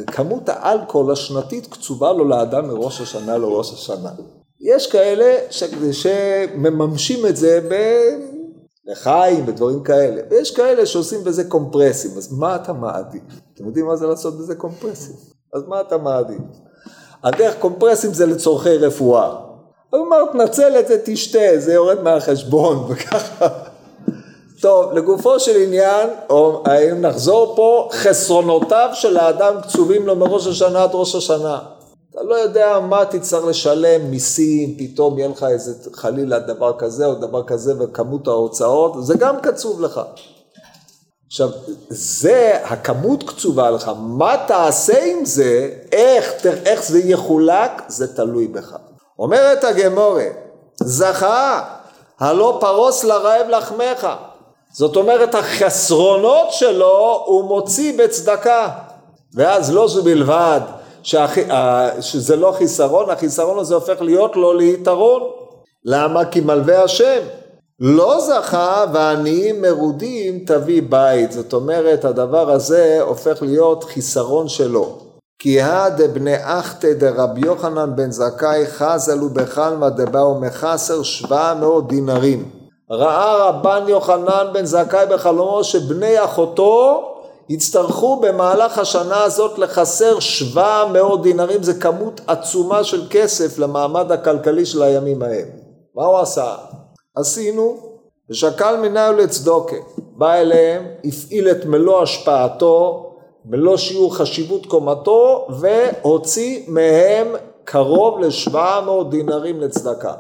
כמות 0.07 0.49
האלכוהול 0.49 1.11
השנתית 1.11 1.67
קצובה 1.67 2.13
לו 2.13 2.25
לאדם 2.25 2.67
מראש 2.67 3.01
השנה 3.01 3.37
לראש 3.37 3.73
השנה. 3.73 4.09
יש 4.65 4.91
כאלה 4.91 5.37
ש... 5.49 5.63
שמממשים 5.91 7.25
את 7.25 7.37
זה 7.37 7.59
ב... 7.69 7.75
לחיים 8.87 9.43
ודברים 9.47 9.83
כאלה, 9.83 10.21
ויש 10.29 10.51
כאלה 10.51 10.85
שעושים 10.85 11.23
בזה 11.23 11.43
קומפרסים, 11.43 12.11
אז 12.17 12.33
מה 12.33 12.55
אתה 12.55 12.73
מעדיף? 12.73 13.21
אתם 13.53 13.65
יודעים 13.65 13.85
מה 13.85 13.95
זה 13.95 14.07
לעשות 14.07 14.37
בזה 14.37 14.55
קומפרסים? 14.55 15.15
אז 15.53 15.63
מה 15.67 15.81
אתה 15.81 15.97
מעדיף? 15.97 16.41
הדרך 17.23 17.55
קומפרסים 17.59 18.13
זה 18.13 18.25
לצורכי 18.25 18.77
רפואה. 18.77 19.35
הוא 19.89 20.07
אמר, 20.07 20.25
תנצל 20.31 20.79
את 20.79 20.87
זה, 20.87 21.01
תשתה, 21.05 21.39
זה 21.57 21.73
יורד 21.73 22.01
מהחשבון, 22.03 22.77
וככה. 22.89 23.47
טוב, 24.61 24.93
לגופו 24.93 25.39
של 25.39 25.61
עניין, 25.61 26.09
או 26.29 26.63
האם 26.65 27.01
נחזור 27.01 27.53
פה, 27.55 27.89
חסרונותיו 27.91 28.89
של 28.93 29.17
האדם 29.17 29.61
קצובים 29.61 30.07
לו 30.07 30.15
מראש 30.15 30.47
השנה 30.47 30.83
עד 30.83 30.89
ראש 30.93 31.15
השנה. 31.15 31.59
לא 32.25 32.35
יודע 32.35 32.79
מה 32.79 33.05
תצטרך 33.05 33.45
לשלם, 33.45 34.11
מיסים, 34.11 34.75
פתאום 34.79 35.17
יהיה 35.17 35.29
לך 35.29 35.43
איזה 35.43 35.89
חלילה 35.93 36.39
דבר 36.39 36.73
כזה 36.77 37.05
או 37.05 37.13
דבר 37.13 37.43
כזה 37.43 37.73
וכמות 37.79 38.27
ההוצאות, 38.27 39.05
זה 39.05 39.17
גם 39.17 39.39
קצוב 39.41 39.81
לך. 39.81 40.01
עכשיו, 41.27 41.49
זה, 41.89 42.59
הכמות 42.63 43.23
קצובה 43.29 43.71
לך, 43.71 43.91
מה 43.99 44.35
תעשה 44.47 45.03
עם 45.03 45.25
זה, 45.25 45.69
איך, 45.91 46.45
איך 46.45 46.83
זה 46.83 46.99
יחולק, 46.99 47.71
זה 47.87 48.15
תלוי 48.15 48.47
בך. 48.47 48.75
אומרת 49.19 49.63
הגמורה, 49.63 50.27
זכה, 50.83 51.63
הלא 52.19 52.57
פרוס 52.61 53.03
לרעב 53.03 53.49
לחמך. 53.49 54.07
זאת 54.73 54.95
אומרת, 54.95 55.35
החסרונות 55.35 56.47
שלו 56.51 57.23
הוא 57.25 57.43
מוציא 57.43 57.97
בצדקה. 57.97 58.69
ואז 59.35 59.73
לא 59.73 59.87
זו 59.87 60.03
בלבד 60.03 60.61
שהח... 61.05 61.31
שזה 62.01 62.35
לא 62.35 62.53
חיסרון, 62.57 63.09
החיסרון 63.09 63.59
הזה 63.59 63.75
הופך 63.75 64.01
להיות 64.01 64.35
לו 64.35 64.53
ליתרון. 64.53 65.21
למה? 65.85 66.25
כי 66.25 66.41
מלווה 66.41 66.83
השם. 66.83 67.21
לא 67.79 68.21
זכה 68.21 68.85
ועניים 68.93 69.61
מרודים 69.61 70.39
תביא 70.47 70.81
בית. 70.89 71.31
זאת 71.31 71.53
אומרת, 71.53 72.05
הדבר 72.05 72.51
הזה 72.51 72.97
הופך 73.01 73.41
להיות 73.41 73.83
חיסרון 73.83 74.47
שלו. 74.47 74.97
כי 75.39 75.61
הא 75.61 75.89
דבני 75.89 76.35
אחתא 76.41 76.93
דרבי 76.93 77.41
יוחנן 77.41 77.95
בן 77.95 78.11
זכאי 78.11 78.65
חזלו 78.67 79.29
בחלמא 79.29 79.89
דבאו 79.89 80.39
מחסר 80.39 81.03
שבע 81.03 81.53
מאות 81.59 81.87
דינרים. 81.87 82.49
ראה 82.91 83.47
רבן 83.47 83.83
יוחנן 83.87 84.47
בן 84.53 84.65
זכאי 84.65 85.05
בחלומו 85.09 85.63
שבני 85.63 86.23
אחותו 86.23 87.03
יצטרכו 87.49 88.19
במהלך 88.21 88.77
השנה 88.77 89.23
הזאת 89.23 89.59
לחסר 89.59 90.19
שבע 90.19 90.85
מאות 90.93 91.23
דינרים, 91.23 91.63
זה 91.63 91.73
כמות 91.73 92.21
עצומה 92.27 92.83
של 92.83 93.01
כסף 93.09 93.59
למעמד 93.59 94.11
הכלכלי 94.11 94.65
של 94.65 94.83
הימים 94.83 95.21
ההם. 95.21 95.47
מה 95.95 96.05
הוא 96.05 96.17
עשה? 96.17 96.55
עשינו, 97.15 97.77
ושקל 98.29 98.77
מנהל 98.77 99.15
לצדוקה. 99.15 99.75
בא 99.97 100.33
אליהם, 100.33 100.85
הפעיל 101.05 101.51
את 101.51 101.65
מלוא 101.65 102.01
השפעתו, 102.01 103.11
מלוא 103.45 103.77
שיעור 103.77 104.15
חשיבות 104.15 104.65
קומתו, 104.65 105.47
והוציא 105.59 106.63
מהם 106.67 107.27
קרוב 107.63 108.19
לשבע 108.19 108.81
מאות 108.85 109.09
דינרים 109.09 109.59
לצדקה. 109.61 110.13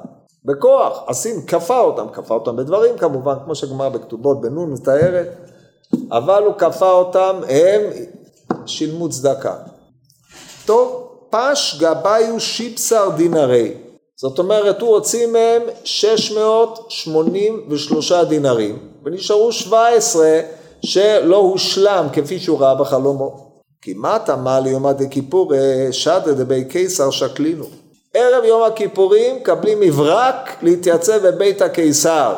בכוח, 0.45 1.03
עשים, 1.07 1.41
כפה 1.45 1.79
אותם, 1.79 2.07
כפה 2.13 2.33
אותם 2.33 2.55
בדברים 2.55 2.97
כמובן, 2.97 3.35
כמו 3.45 3.55
שגמר 3.55 3.89
בכתובות 3.89 4.41
בנון 4.41 4.73
מתארת, 4.73 5.27
אבל 6.11 6.43
הוא 6.43 6.53
כפה 6.57 6.91
אותם, 6.91 7.35
הם 7.49 7.81
שילמו 8.65 9.09
צדקה. 9.09 9.55
טוב, 10.65 11.07
פש 11.29 11.77
גביו 11.79 12.39
שיפסר 12.39 13.09
דינרי, 13.17 13.73
זאת 14.17 14.39
אומרת 14.39 14.81
הוא 14.81 14.89
הוציא 14.89 15.27
מהם 15.27 15.61
683 15.83 18.11
דינרים 18.11 18.79
ונשארו 19.03 19.51
17 19.51 20.41
שלא 20.85 21.37
הושלם 21.37 22.07
כפי 22.13 22.39
שהוא 22.39 22.59
ראה 22.59 22.75
בחלומו. 22.75 23.51
כמעט 23.81 24.29
אמר 24.29 24.59
ליומא 24.59 24.91
דכיפור 24.91 25.53
שדא 25.91 26.33
דבי 26.33 26.65
קיסר 26.65 27.11
שקלינו. 27.11 27.65
ערב 28.13 28.43
יום 28.43 28.63
הכיפורים 28.63 29.35
מקבלים 29.35 29.79
מברק 29.79 30.55
להתייצב 30.61 31.27
בבית 31.27 31.61
הקיסר. 31.61 32.35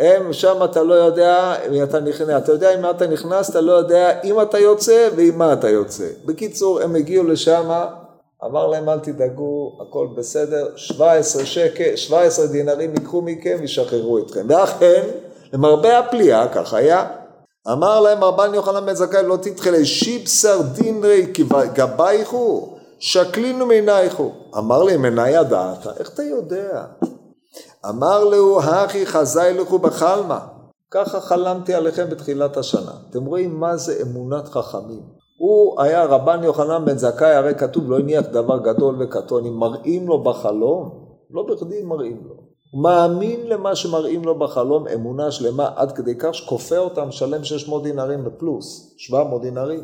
הם, 0.00 0.32
שם 0.32 0.64
אתה 0.64 0.82
לא 0.82 0.94
יודע 0.94 1.54
אם 1.68 1.82
אתה 1.82 2.00
נכנס, 2.00 2.42
אתה 2.42 2.52
יודע 2.52 2.74
אם 2.74 2.90
אתה 2.90 3.06
נכנס, 3.06 3.50
אתה 3.50 3.60
לא 3.60 3.72
יודע 3.72 4.20
אם 4.24 4.42
אתה 4.42 4.58
יוצא 4.58 5.08
ועם 5.16 5.38
מה 5.38 5.52
אתה 5.52 5.68
יוצא. 5.68 6.06
בקיצור, 6.24 6.80
הם 6.80 6.94
הגיעו 6.94 7.24
לשם, 7.24 7.70
אמר 8.44 8.66
להם 8.66 8.88
אל 8.88 8.98
תדאגו, 8.98 9.78
הכל 9.80 10.08
בסדר, 10.16 10.68
17 10.76 11.44
שקל, 11.44 11.96
17 11.96 12.46
דינרים 12.46 12.94
ייקחו 12.94 13.22
מכם 13.22 13.56
וישחררו 13.60 14.18
אתכם. 14.18 14.46
ואכן, 14.48 15.02
למרבה 15.52 15.98
הפליאה, 15.98 16.48
כך 16.48 16.74
היה. 16.74 17.06
אמר 17.72 18.00
להם 18.00 18.24
רבן 18.24 18.54
יוחנן 18.54 18.86
בן 18.86 18.94
זכאי 18.94 19.22
לא 19.26 19.36
תתחילי 19.36 19.84
שיבשר 19.84 20.60
דינרי 20.62 21.26
גבייכו 21.74 22.76
שקלינו 22.98 23.66
מעינייכו. 23.66 24.32
אמר 24.58 24.82
לי 24.82 24.96
מנה 24.96 25.30
ידעת? 25.30 25.86
איך 25.98 26.10
אתה 26.14 26.22
יודע? 26.22 26.84
אמר 27.88 28.24
לו 28.24 28.60
הכי 28.60 29.06
חזאי 29.06 29.54
לכו 29.54 29.78
בחלמה. 29.78 30.38
ככה 30.90 31.20
חלמתי 31.20 31.74
עליכם 31.74 32.10
בתחילת 32.10 32.56
השנה. 32.56 32.92
אתם 33.10 33.24
רואים 33.24 33.60
מה 33.60 33.76
זה 33.76 34.02
אמונת 34.02 34.48
חכמים. 34.48 35.02
הוא 35.38 35.82
היה 35.82 36.04
רבן 36.04 36.44
יוחנן 36.44 36.84
בן 36.84 36.98
זכאי, 36.98 37.34
הרי 37.34 37.54
כתוב 37.54 37.90
לא 37.90 37.98
הניח 37.98 38.26
דבר 38.26 38.58
גדול 38.58 39.02
וקטון, 39.02 39.46
אם 39.46 39.52
מראים 39.52 40.08
לו 40.08 40.22
בחלום, 40.22 40.90
לא 41.30 41.42
בכדי 41.42 41.82
מראים 41.82 42.22
לו. 42.28 42.34
הוא 42.72 42.82
מאמין 42.82 43.40
למה 43.46 43.76
שמראים 43.76 44.24
לו 44.24 44.38
בחלום, 44.38 44.88
אמונה 44.88 45.30
שלמה 45.30 45.70
עד 45.76 45.92
כדי 45.92 46.14
כך 46.18 46.34
שכופה 46.34 46.78
אותם 46.78 47.08
משלם 47.08 47.44
600 47.44 47.82
דינרים 47.82 48.24
בפלוס, 48.24 48.94
700 48.98 49.42
דינרים. 49.42 49.82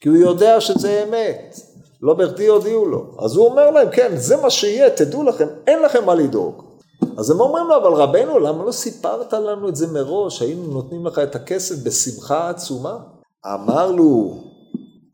כי 0.00 0.08
הוא 0.08 0.16
יודע 0.16 0.60
שזה 0.60 1.04
אמת, 1.08 1.56
לא 2.02 2.14
בכדי 2.14 2.46
הודיעו 2.46 2.86
לו. 2.86 3.04
אז 3.18 3.36
הוא 3.36 3.48
אומר 3.48 3.70
להם, 3.70 3.88
כן, 3.92 4.12
זה 4.16 4.36
מה 4.36 4.50
שיהיה, 4.50 4.90
תדעו 4.90 5.22
לכם, 5.22 5.48
אין 5.66 5.82
לכם 5.82 6.04
מה 6.06 6.14
לדאוג. 6.14 6.71
אז 7.18 7.30
הם 7.30 7.40
אומרים 7.40 7.66
לו, 7.66 7.76
אבל 7.76 7.92
רבנו, 7.92 8.38
למה 8.38 8.64
לא 8.64 8.72
סיפרת 8.72 9.32
לנו 9.32 9.68
את 9.68 9.76
זה 9.76 9.86
מראש? 9.86 10.42
היינו 10.42 10.66
נותנים 10.66 11.06
לך 11.06 11.18
את 11.18 11.36
הכסף 11.36 11.74
בשמחה 11.84 12.50
עצומה? 12.50 12.98
אמר 13.54 13.90
לו, 13.90 14.34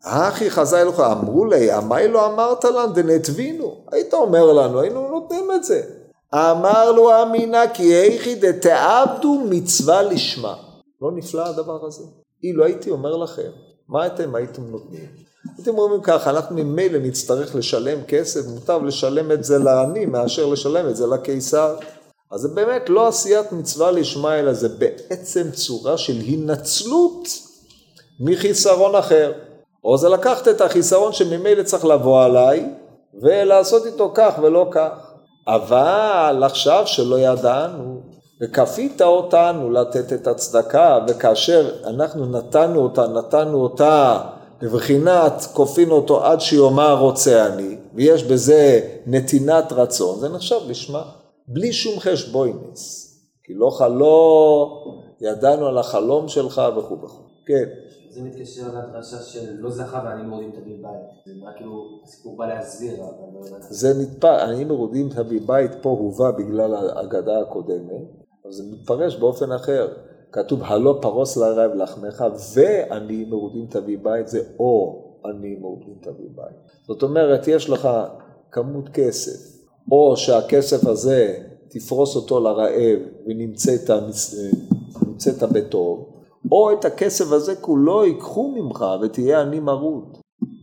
אחי 0.04 0.50
חזאי 0.50 0.84
לך, 0.84 1.00
אמרו 1.00 1.44
לי, 1.44 1.72
עמי 1.72 2.08
לא 2.08 2.26
אמרת 2.26 2.64
לנו 2.64 2.92
דנתבינו? 2.92 3.74
היית 3.92 4.14
אומר 4.14 4.52
לנו, 4.52 4.80
היינו 4.80 5.08
נותנים 5.08 5.48
את 5.54 5.64
זה. 5.64 5.82
אמר 6.34 6.92
לו 6.92 7.22
אמינא 7.22 7.66
כי 7.74 7.94
איכי 7.94 8.34
דתעבדו 8.34 9.40
מצווה 9.50 10.02
לשמה. 10.02 10.54
לא 11.02 11.12
נפלא 11.12 11.46
הדבר 11.46 11.86
הזה? 11.86 12.04
אילו 12.42 12.64
הייתי 12.64 12.90
אומר 12.90 13.16
לכם, 13.16 13.50
מה 13.88 14.06
אתם 14.06 14.34
הייתם 14.34 14.62
נותנים? 14.70 15.27
הייתם 15.56 15.78
אומרים 15.78 16.00
ככה, 16.02 16.30
אנחנו 16.30 16.56
ממילא 16.56 16.98
נצטרך 16.98 17.54
לשלם 17.54 18.02
כסף, 18.08 18.40
מוטב 18.46 18.84
לשלם 18.84 19.32
את 19.32 19.44
זה 19.44 19.58
לעני 19.58 20.06
מאשר 20.06 20.46
לשלם 20.46 20.88
את 20.88 20.96
זה 20.96 21.06
לקיסר. 21.06 21.76
אז 22.32 22.40
זה 22.40 22.48
באמת 22.48 22.88
לא 22.88 23.08
עשיית 23.08 23.52
מצווה 23.52 23.90
לשמה, 23.90 24.38
אלא 24.38 24.52
זה 24.52 24.68
בעצם 24.68 25.50
צורה 25.50 25.98
של 25.98 26.16
הנצלות 26.28 27.28
מחיסרון 28.20 28.94
אחר. 28.94 29.32
או 29.84 29.98
זה 29.98 30.08
לקחת 30.08 30.48
את 30.48 30.60
החיסרון 30.60 31.12
שממילא 31.12 31.62
צריך 31.62 31.84
לבוא 31.84 32.24
עליי, 32.24 32.68
ולעשות 33.22 33.86
איתו 33.86 34.12
כך 34.14 34.34
ולא 34.42 34.68
כך. 34.70 35.08
אבל 35.48 36.42
עכשיו 36.44 36.82
שלא 36.86 37.18
ידענו, 37.18 38.00
וכפית 38.42 39.02
אותנו 39.02 39.70
לתת 39.70 40.12
את 40.12 40.26
הצדקה, 40.26 40.98
וכאשר 41.08 41.70
אנחנו 41.86 42.26
נתנו 42.26 42.80
אותה, 42.80 43.06
נתנו 43.06 43.62
אותה 43.62 44.20
בבחינת 44.62 45.32
כופין 45.52 45.90
אותו 45.90 46.24
עד 46.24 46.40
שיאמר 46.40 46.98
רוצה 47.00 47.46
אני, 47.46 47.76
ויש 47.94 48.24
בזה 48.24 48.80
נתינת 49.06 49.72
רצון, 49.72 50.18
זה 50.18 50.28
נחשב 50.28 50.60
לשמה, 50.68 51.02
בלי 51.48 51.72
שום 51.72 52.00
חשבוינס. 52.00 53.08
כי 53.48 53.54
לא 53.54 53.70
חלום, 53.70 54.68
ידענו 55.20 55.66
על 55.66 55.78
החלום 55.78 56.28
שלך 56.28 56.62
וכו' 56.76 57.02
וכו'. 57.02 57.22
כן. 57.46 57.64
זה 58.10 58.22
מתקשר 58.22 58.62
לדרשה 58.68 59.16
של 59.16 59.56
לא 59.58 59.70
זכה 59.70 60.02
ואני 60.04 60.22
מורידים 60.22 60.50
תביא 60.50 60.76
בית. 60.76 61.06
זה 61.26 61.48
רק 61.48 61.56
כאילו, 61.56 62.00
הסיפור 62.04 62.36
בא 62.36 62.46
להסביר, 62.46 62.94
אבל 62.94 63.50
לא... 63.50 63.58
זה 63.60 63.94
נתפס, 64.02 64.40
אני 64.42 64.64
מורידים 64.64 65.08
תביא 65.08 65.40
בית 65.46 65.70
פה 65.82 65.88
הובא 65.88 66.30
בגלל 66.30 66.74
האגדה 66.74 67.40
הקודמת, 67.40 68.02
אבל 68.44 68.52
זה 68.52 68.62
מתפרש 68.72 69.16
באופן 69.16 69.52
אחר. 69.52 69.88
כתוב 70.32 70.62
הלא 70.62 70.98
פרוס 71.02 71.36
לרעב 71.36 71.70
לחמך 71.74 72.24
ואני 72.54 73.24
מרודים 73.24 73.66
תביא 73.66 73.98
בית, 74.02 74.28
זה 74.28 74.42
או 74.58 75.04
אני 75.24 75.56
מרודים 75.60 75.94
תביא 76.00 76.28
בית. 76.34 76.56
זאת 76.86 77.02
אומרת, 77.02 77.48
יש 77.48 77.70
לך 77.70 77.88
כמות 78.52 78.88
כסף, 78.88 79.58
או 79.92 80.16
שהכסף 80.16 80.86
הזה 80.86 81.38
תפרוס 81.68 82.16
אותו 82.16 82.40
לרעב 82.40 82.98
ונמצאת 83.26 83.90
בטוב, 85.52 86.08
או 86.52 86.72
את 86.72 86.84
הכסף 86.84 87.32
הזה 87.32 87.56
כולו 87.56 88.04
ייקחו 88.04 88.48
ממך 88.48 88.84
ותהיה 89.02 89.42
אני 89.42 89.60
מרוד. 89.60 90.18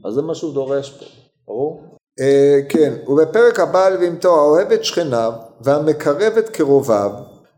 אז 0.06 0.14
זה 0.14 0.22
מה 0.22 0.36
שהוא 0.36 0.54
דורש 0.54 0.92
פה, 0.92 1.06
ברור? 1.48 1.82
אה, 2.20 2.60
כן, 2.70 2.94
ובפרק 3.08 3.60
הבא 3.60 3.90
לבהמתו 3.90 4.36
האוהב 4.36 4.72
את 4.72 4.84
שכניו 4.84 5.34
והמקרב 5.62 6.34
את 6.38 6.50
קרוביו 6.50 7.12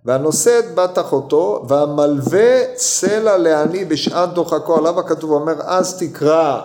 והנושא 0.08 0.60
את 0.60 0.76
בת 0.76 1.00
אחותו 1.00 1.64
והמלווה 1.68 2.74
צלע 2.76 3.38
לעני 3.38 3.86
בשעת 3.86 4.34
דוחקו 4.34 4.78
עליו 4.78 5.00
הכתוב 5.00 5.32
אומר 5.32 5.56
אז 5.62 6.00
תקרא 6.00 6.62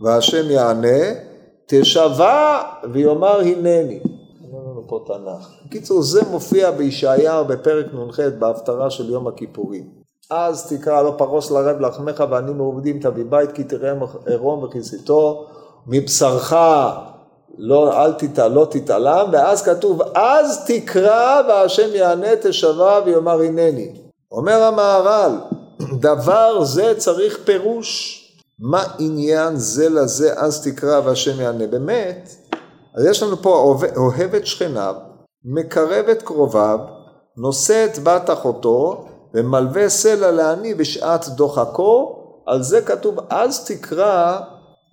והשם 0.00 0.50
יענה 0.50 0.98
תשבע 1.66 2.58
ויאמר 2.92 3.40
הנני. 3.40 4.00
פה 4.88 5.04
תנ"ך. 5.06 5.48
בקיצור 5.66 6.02
זה 6.02 6.20
מופיע 6.30 6.70
בישעיהו 6.70 7.44
בפרק 7.44 7.86
נ"ח 7.94 8.20
בהפטרה 8.38 8.90
של 8.90 9.10
יום 9.10 9.26
הכיפורים. 9.26 9.84
אז 10.30 10.72
תקרא 10.72 11.02
לא 11.02 11.14
פרוס 11.18 11.50
לרב 11.50 11.80
לחמך 11.80 12.24
ואני 12.30 12.52
מעובדים 12.52 13.00
תביא 13.00 13.24
בית 13.28 13.52
כי 13.52 13.64
תראה 13.64 13.92
עירום 14.26 14.62
וכיסיתו 14.62 15.46
מבשרך 15.86 16.54
לא, 17.58 18.04
אל 18.04 18.12
תת, 18.12 18.38
לא 18.38 18.66
תתעלם, 18.70 19.28
ואז 19.32 19.62
כתוב, 19.62 20.02
אז 20.14 20.64
תקרא 20.66 21.42
והשם 21.48 21.94
יענה 21.94 22.36
תשבע 22.42 23.00
ויאמר 23.04 23.40
הנני. 23.40 23.92
אומר 24.32 24.62
המהר"ל, 24.62 25.32
דבר 26.08 26.64
זה 26.64 26.94
צריך 26.96 27.38
פירוש. 27.44 28.24
מה 28.60 28.84
עניין 28.98 29.56
זה 29.56 29.88
לזה 29.88 30.32
אז 30.36 30.68
תקרא 30.68 31.00
והשם 31.04 31.40
יענה? 31.40 31.66
באמת, 31.66 32.30
אז 32.96 33.06
יש 33.06 33.22
לנו 33.22 33.36
פה 33.42 33.76
אוהב 33.96 34.34
את 34.34 34.46
שכניו, 34.46 34.94
מקרב 35.44 36.08
את 36.08 36.22
קרוביו, 36.22 36.78
נושא 37.36 37.84
את 37.84 37.98
בת 37.98 38.30
אחותו, 38.30 39.04
ומלווה 39.34 39.88
סלע 39.88 40.30
לעני 40.30 40.74
בשעת 40.74 41.28
דוחקו, 41.28 42.14
על 42.46 42.62
זה 42.62 42.82
כתוב 42.82 43.18
אז 43.30 43.64
תקרא 43.64 44.38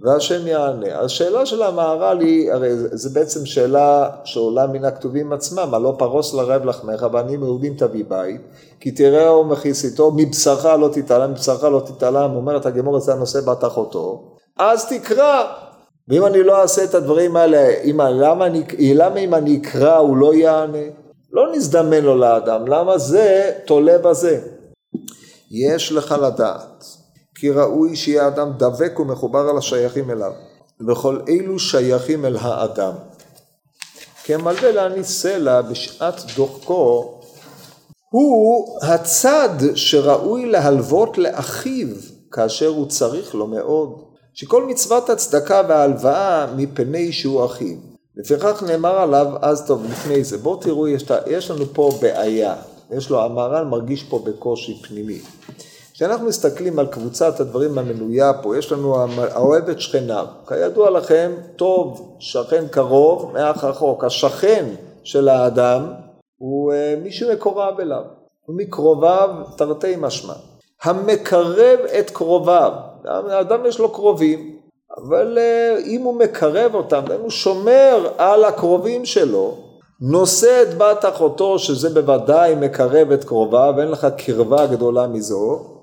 והשם 0.01 0.47
יענה. 0.47 0.99
השאלה 0.99 1.45
של 1.45 1.63
המהר"ל 1.63 2.19
היא, 2.19 2.51
הרי 2.51 2.69
זה 2.75 3.09
בעצם 3.09 3.45
שאלה 3.45 4.09
שעולה 4.23 4.67
מן 4.67 4.85
הכתובים 4.85 5.33
עצמם, 5.33 5.73
הלא 5.73 5.95
פרוס 5.97 6.33
לרב 6.33 6.65
לחמך 6.65 7.05
ועניים 7.11 7.43
יהודים 7.43 7.73
תביא 7.77 8.03
בית, 8.07 8.41
כי 8.79 8.91
תראהו 8.91 9.43
מכיסיתו, 9.43 10.11
מבשרך 10.11 10.65
לא 10.65 10.89
תתעלם, 10.93 11.31
מבשרך 11.31 11.63
לא 11.63 11.81
תתעלם, 11.85 12.35
אומרת 12.35 12.65
הגמור 12.65 12.99
זה 12.99 13.13
הנושא 13.13 13.41
בת 13.41 13.63
אחותו, 13.63 14.35
אז 14.57 14.85
תקרא. 14.89 15.43
ואם 16.07 16.25
אני 16.25 16.43
לא 16.43 16.61
אעשה 16.61 16.83
את 16.83 16.95
הדברים 16.95 17.35
האלה, 17.35 17.69
אם, 17.83 18.01
למה, 18.01 18.45
אני, 18.45 18.63
למה 18.93 19.15
אם 19.19 19.35
אני 19.35 19.59
אקרא 19.61 19.97
הוא 19.97 20.17
לא 20.17 20.33
יענה? 20.33 20.87
לא 21.31 21.51
נזדמן 21.55 22.03
לו 22.03 22.15
לאדם, 22.15 22.67
למה 22.67 22.97
זה 22.97 23.51
תולה 23.65 23.97
בזה? 23.97 24.41
יש 25.51 25.91
לך 25.91 26.15
לדעת 26.21 27.04
כי 27.35 27.49
ראוי 27.49 27.95
שיהיה 27.95 28.27
אדם 28.27 28.51
דבק 28.57 28.99
ומחובר 28.99 29.39
על 29.39 29.57
השייכים 29.57 30.11
אליו, 30.11 30.31
וכל 30.87 31.19
אלו 31.29 31.59
שייכים 31.59 32.25
אל 32.25 32.37
האדם. 32.37 32.93
כמלווה 34.23 34.71
להניס 34.71 35.21
סלע 35.21 35.61
בשעת 35.61 36.21
דוחקו 36.35 37.19
הוא 38.09 38.79
הצד 38.81 39.49
שראוי 39.75 40.45
להלוות 40.45 41.17
לאחיו 41.17 41.87
כאשר 42.31 42.67
הוא 42.67 42.85
צריך 42.85 43.35
לו 43.35 43.47
מאוד, 43.47 44.01
שכל 44.33 44.65
מצוות 44.65 45.09
הצדקה 45.09 45.61
וההלוואה 45.67 46.47
מפני 46.55 47.11
שהוא 47.11 47.45
אחיו. 47.45 47.77
לפיכך 48.15 48.63
נאמר 48.67 48.99
עליו, 48.99 49.27
אז 49.41 49.65
טוב, 49.67 49.85
לפני 49.91 50.23
זה, 50.23 50.37
בואו 50.37 50.55
תראו, 50.55 50.87
יש, 51.27 51.51
לנו 51.51 51.65
פה 51.73 51.91
בעיה, 52.01 52.55
יש 52.91 53.09
לו, 53.09 53.23
המהר"ל 53.23 53.65
מרגיש 53.65 54.03
פה 54.03 54.19
בקושי 54.25 54.81
פנימי. 54.81 55.19
כשאנחנו 55.95 56.25
מסתכלים 56.25 56.79
על 56.79 56.87
קבוצת 56.87 57.39
הדברים 57.39 57.77
המנויה 57.77 58.33
פה, 58.33 58.57
יש 58.57 58.71
לנו 58.71 58.95
האוהב 59.17 59.69
את 59.69 59.81
שכניו. 59.81 60.25
כידוע 60.47 60.89
לכם, 60.89 61.31
טוב 61.55 62.15
שכן 62.19 62.67
קרוב 62.67 63.31
מאח 63.33 63.63
רחוק. 63.63 64.03
השכן 64.03 64.65
של 65.03 65.29
האדם 65.29 65.93
הוא 66.37 66.73
אה, 66.73 66.95
מי 67.03 67.11
שמקורב 67.11 67.79
אליו, 67.79 68.01
הוא 68.45 68.57
מקרוביו 68.57 69.29
תרתי 69.57 69.95
משמע. 69.97 70.33
המקרב 70.83 71.79
את 71.99 72.09
קרוביו. 72.09 72.71
האדם 73.05 73.65
יש 73.65 73.79
לו 73.79 73.89
קרובים, 73.89 74.59
אבל 74.97 75.37
אה, 75.37 75.77
אם 75.85 76.01
הוא 76.01 76.19
מקרב 76.19 76.75
אותם, 76.75 77.01
הוא 77.21 77.29
שומר 77.29 78.09
על 78.17 78.43
הקרובים 78.43 79.05
שלו, 79.05 79.57
נושא 80.01 80.61
את 80.61 80.77
בת 80.77 81.05
אחותו, 81.05 81.59
שזה 81.59 81.89
בוודאי 81.89 82.55
מקרב 82.55 83.11
את 83.11 83.23
קרוביו, 83.23 83.73
ואין 83.77 83.91
לך 83.91 84.07
קרבה 84.17 84.67
גדולה 84.67 85.07
מזו. 85.07 85.74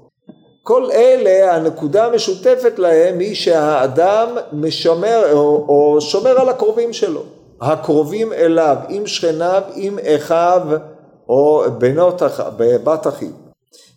כל 0.63 0.91
אלה, 0.93 1.55
הנקודה 1.55 2.07
המשותפת 2.07 2.79
להם 2.79 3.19
היא 3.19 3.35
שהאדם 3.35 4.29
משמר 4.53 5.33
או, 5.33 5.65
או 5.69 6.01
שומר 6.01 6.41
על 6.41 6.49
הקרובים 6.49 6.93
שלו. 6.93 7.23
הקרובים 7.61 8.33
אליו, 8.33 8.77
עם 8.89 9.07
שכניו, 9.07 9.63
עם 9.75 9.99
אחיו 10.17 10.63
או 11.29 11.65
בנות, 11.79 12.23
בת 12.57 13.07
אחיו. 13.07 13.29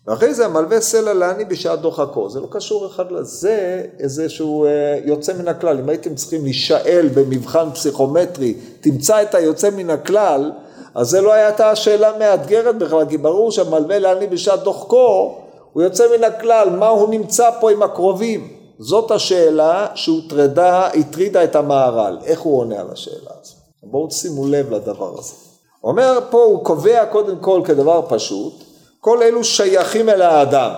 ואחרי 0.06 0.34
זה 0.34 0.46
המלווה 0.46 0.80
סלע 0.80 1.14
לעני 1.14 1.44
בשעת 1.44 1.80
דוחקו, 1.80 2.30
זה 2.30 2.40
לא 2.40 2.46
קשור 2.50 2.86
אחד 2.86 3.12
לזה, 3.12 3.82
איזשהו 3.98 4.64
אה, 4.64 4.98
יוצא 5.04 5.32
מן 5.32 5.48
הכלל, 5.48 5.78
אם 5.78 5.88
הייתם 5.88 6.14
צריכים 6.14 6.44
להישאל 6.44 7.08
במבחן 7.14 7.70
פסיכומטרי, 7.74 8.54
תמצא 8.80 9.22
את 9.22 9.34
היוצא 9.34 9.70
מן 9.70 9.90
הכלל, 9.90 10.52
אז 10.94 11.08
זה 11.08 11.20
לא 11.20 11.32
הייתה 11.32 11.70
השאלה 11.70 12.12
מאתגרת 12.18 12.78
בכלל, 12.78 13.06
כי 13.08 13.18
ברור 13.18 13.50
שהמלווה 13.50 13.98
לעני 13.98 14.26
בשעת 14.26 14.62
דוחקו, 14.62 15.38
הוא 15.76 15.82
יוצא 15.82 16.04
מן 16.16 16.24
הכלל, 16.24 16.70
מה 16.70 16.88
הוא 16.88 17.08
נמצא 17.08 17.50
פה 17.60 17.70
עם 17.70 17.82
הקרובים? 17.82 18.48
זאת 18.78 19.10
השאלה 19.10 19.86
שהוטרדה, 19.94 20.86
הטרידה 20.86 21.44
את 21.44 21.56
המהר"ל, 21.56 22.18
איך 22.24 22.40
הוא 22.40 22.58
עונה 22.58 22.80
על 22.80 22.86
השאלה 22.92 23.30
הזאת? 23.42 23.56
בואו 23.82 24.10
שימו 24.10 24.46
לב 24.46 24.72
לדבר 24.72 25.18
הזה. 25.18 25.34
אומר 25.84 26.18
פה, 26.30 26.42
הוא 26.42 26.64
קובע 26.64 27.06
קודם 27.06 27.38
כל 27.38 27.60
כדבר 27.64 28.00
פשוט, 28.08 28.52
כל 29.00 29.22
אלו 29.22 29.44
שייכים 29.44 30.08
אל 30.08 30.22
האדם. 30.22 30.70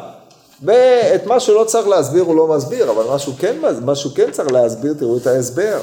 ואת 0.62 1.26
מה 1.26 1.40
שלא 1.40 1.64
צריך 1.64 1.88
להסביר 1.88 2.22
הוא 2.22 2.36
לא 2.36 2.46
מסביר, 2.46 2.90
אבל 2.90 3.14
משהו 3.14 3.32
כן, 3.38 3.56
משהו 3.84 4.10
כן 4.14 4.30
צריך 4.30 4.52
להסביר, 4.52 4.94
תראו 4.98 5.16
את 5.16 5.26
ההסבר. 5.26 5.78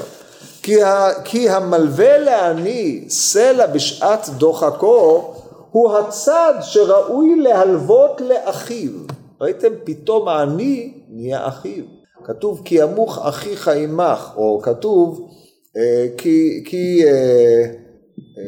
כי, 0.62 0.82
ה, 0.82 1.08
כי 1.24 1.50
המלווה 1.50 2.18
לעני 2.18 3.04
סלע 3.08 3.66
בשעת 3.66 4.28
דוחקו 4.28 5.34
הוא 5.76 5.96
הצד 5.96 6.54
שראוי 6.60 7.36
להלוות 7.36 8.20
לאחיו. 8.20 8.90
ראיתם? 9.40 9.72
פתאום 9.84 10.28
העני 10.28 10.92
נהיה 11.08 11.48
אחיו. 11.48 11.84
כתוב 12.24 12.62
כי 12.64 12.82
ימוך 12.82 13.18
אחיך 13.22 13.68
עמך, 13.68 14.32
או 14.36 14.60
כתוב 14.62 15.30
אה, 15.76 16.06
כי, 16.16 16.62
כי 16.66 17.04
אה, 17.04 17.64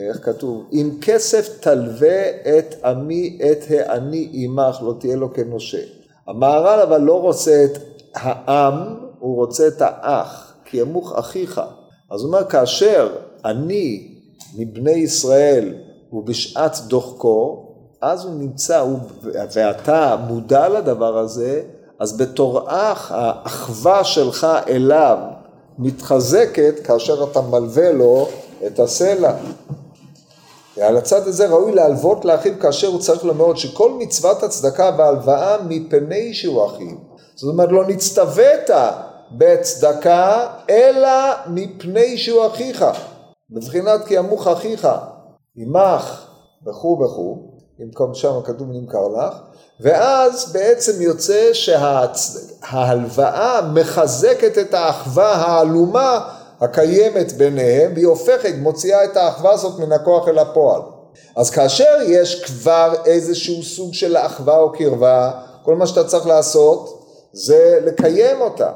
איך 0.09 0.25
כתוב? 0.25 0.65
אם 0.73 0.91
כסף 1.01 1.61
תלווה 1.61 2.31
את 2.31 2.85
עמי 2.85 3.39
את 3.53 3.65
העני 3.71 4.29
עמך 4.33 4.83
לא 4.83 4.95
תהיה 5.01 5.17
לו 5.17 5.35
כנושה. 5.35 5.83
המהר"ל 6.27 6.81
אבל 6.81 7.01
לא 7.01 7.21
רוצה 7.21 7.65
את 7.65 7.79
העם, 8.15 8.75
הוא 9.19 9.37
רוצה 9.37 9.69
את 9.69 9.83
האח, 9.83 10.55
כי 10.65 10.77
ימוך 10.77 11.19
אחיך. 11.19 11.61
אז 12.11 12.21
הוא 12.21 12.29
אומר 12.29 12.45
כאשר 12.45 13.17
אני 13.45 14.15
מבני 14.57 14.91
ישראל 14.91 15.75
הוא 16.11 16.25
בשעת 16.25 16.79
דוחקו, 16.87 17.65
אז 18.03 18.25
הוא 18.25 18.35
נמצא, 18.35 18.79
הוא, 18.79 18.99
ואתה 19.55 20.17
מודע 20.29 20.69
לדבר 20.69 21.19
הזה, 21.19 21.63
אז 21.99 22.17
בתור 22.17 22.61
אח, 22.67 23.13
האחווה 23.15 24.05
שלך 24.05 24.47
אליו 24.69 25.19
מתחזקת 25.79 26.75
כאשר 26.85 27.25
אתה 27.31 27.41
מלווה 27.41 27.93
לו 27.93 28.29
את 28.67 28.81
הסלע. 28.81 29.33
על 30.81 30.97
הצד 30.97 31.29
הזה 31.29 31.49
ראוי 31.49 31.73
להלוות 31.73 32.25
לאחיו 32.25 32.53
כאשר 32.61 32.87
הוא 32.87 33.01
צריך 33.01 33.25
לומר 33.25 33.55
שכל 33.55 33.93
מצוות 33.99 34.43
הצדקה 34.43 34.91
והלוואה 34.99 35.57
מפני 35.69 36.35
שהוא 36.35 36.67
אחיו. 36.67 36.97
זאת 37.35 37.53
אומרת 37.53 37.69
לא 37.73 37.87
נצטווית 37.87 38.71
בצדקה 39.33 40.47
אלא 40.71 41.11
מפני 41.47 42.19
שהוא 42.19 42.47
אחיך. 42.47 42.85
בבחינת 43.51 44.05
כי 44.05 44.15
ימוך 44.15 44.47
אחיך 44.47 44.89
עמך 45.59 46.27
וכו' 46.67 47.01
וכו', 47.01 47.37
במקום 47.79 48.15
שם 48.15 48.41
כתוב 48.45 48.69
נמכר 48.71 49.09
לך, 49.09 49.35
ואז 49.81 50.53
בעצם 50.53 51.03
יוצא 51.03 51.53
שההלוואה 51.53 53.61
מחזקת 53.75 54.59
את 54.59 54.75
האחווה 54.75 55.33
העלומה 55.33 56.29
הקיימת 56.61 57.33
ביניהם, 57.33 57.93
והיא 57.95 58.07
הופכת, 58.07 58.55
מוציאה 58.59 59.05
את 59.05 59.17
האחווה 59.17 59.53
הזאת 59.53 59.81
מן 59.81 59.93
הכוח 59.93 60.29
אל 60.29 60.39
הפועל. 60.39 60.81
אז 61.37 61.51
כאשר 61.51 61.97
יש 62.07 62.45
כבר 62.45 62.95
איזשהו 63.05 63.63
סוג 63.63 63.95
של 63.95 64.17
אחווה 64.17 64.59
או 64.59 64.73
קרבה, 64.73 65.31
כל 65.65 65.77
מה 65.77 65.87
שאתה 65.87 66.05
צריך 66.05 66.27
לעשות 66.27 67.05
זה 67.33 67.79
לקיים 67.85 68.41
אותה. 68.41 68.71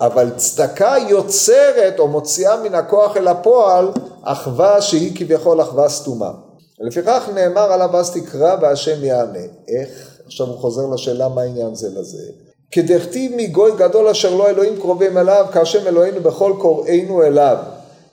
אבל 0.00 0.30
צדקה 0.36 0.94
יוצרת 1.08 1.98
או 1.98 2.08
מוציאה 2.08 2.62
מן 2.62 2.74
הכוח 2.74 3.16
אל 3.16 3.28
הפועל 3.28 3.88
אחווה 4.24 4.82
שהיא 4.82 5.12
כביכול 5.16 5.62
אחווה 5.62 5.88
סתומה. 5.88 6.30
לפיכך 6.80 7.28
נאמר 7.34 7.72
עליו 7.72 7.96
אז 7.96 8.10
תקרא 8.10 8.56
והשם 8.60 9.04
יענה. 9.04 9.38
איך? 9.68 10.18
עכשיו 10.26 10.46
הוא 10.46 10.58
חוזר 10.58 10.82
לשאלה 10.94 11.28
מה 11.28 11.42
העניין 11.42 11.74
זה 11.74 11.88
לזה. 11.88 12.22
כדכתיב 12.70 13.32
מגוי 13.36 13.70
גדול 13.76 14.08
אשר 14.08 14.34
לא 14.34 14.48
אלוהים 14.48 14.80
קרובים 14.80 15.18
אליו, 15.18 15.46
כאשר 15.52 15.88
אלוהינו 15.88 16.20
בכל 16.20 16.52
קוראינו 16.58 17.22
אליו. 17.22 17.56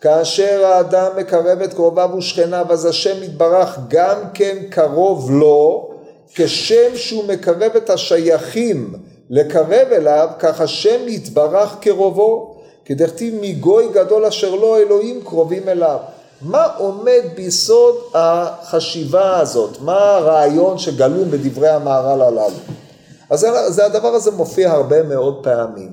כאשר 0.01 0.65
האדם 0.65 1.11
מקרב 1.17 1.61
את 1.61 1.73
קרוביו 1.73 2.09
ושכניו, 2.17 2.65
אז 2.69 2.85
השם 2.85 3.23
יתברך 3.23 3.79
גם 3.87 4.17
כן 4.33 4.57
קרוב 4.69 5.31
לו, 5.31 5.89
כשם 6.35 6.95
שהוא 6.95 7.23
מקרב 7.23 7.71
את 7.77 7.89
השייכים 7.89 8.93
לקרב 9.29 9.87
אליו, 9.91 10.29
כך 10.39 10.61
השם 10.61 11.07
יתברך 11.07 11.75
קרובו. 11.81 12.50
כדכתיב 12.91 13.33
מגוי 13.41 13.87
גדול 13.93 14.25
אשר 14.25 14.55
לא 14.55 14.77
אלוהים 14.79 15.21
קרובים 15.23 15.69
אליו. 15.69 15.97
מה 16.41 16.65
עומד 16.77 17.21
ביסוד 17.35 17.95
החשיבה 18.13 19.39
הזאת? 19.39 19.77
מה 19.81 20.15
הרעיון 20.15 20.77
שגלום 20.77 21.31
בדברי 21.31 21.69
המהר"ל 21.69 22.21
הללו? 22.21 22.57
אז 23.29 23.39
זה, 23.39 23.69
זה 23.69 23.85
הדבר 23.85 24.07
הזה 24.07 24.31
מופיע 24.31 24.71
הרבה 24.71 25.03
מאוד 25.03 25.43
פעמים. 25.43 25.91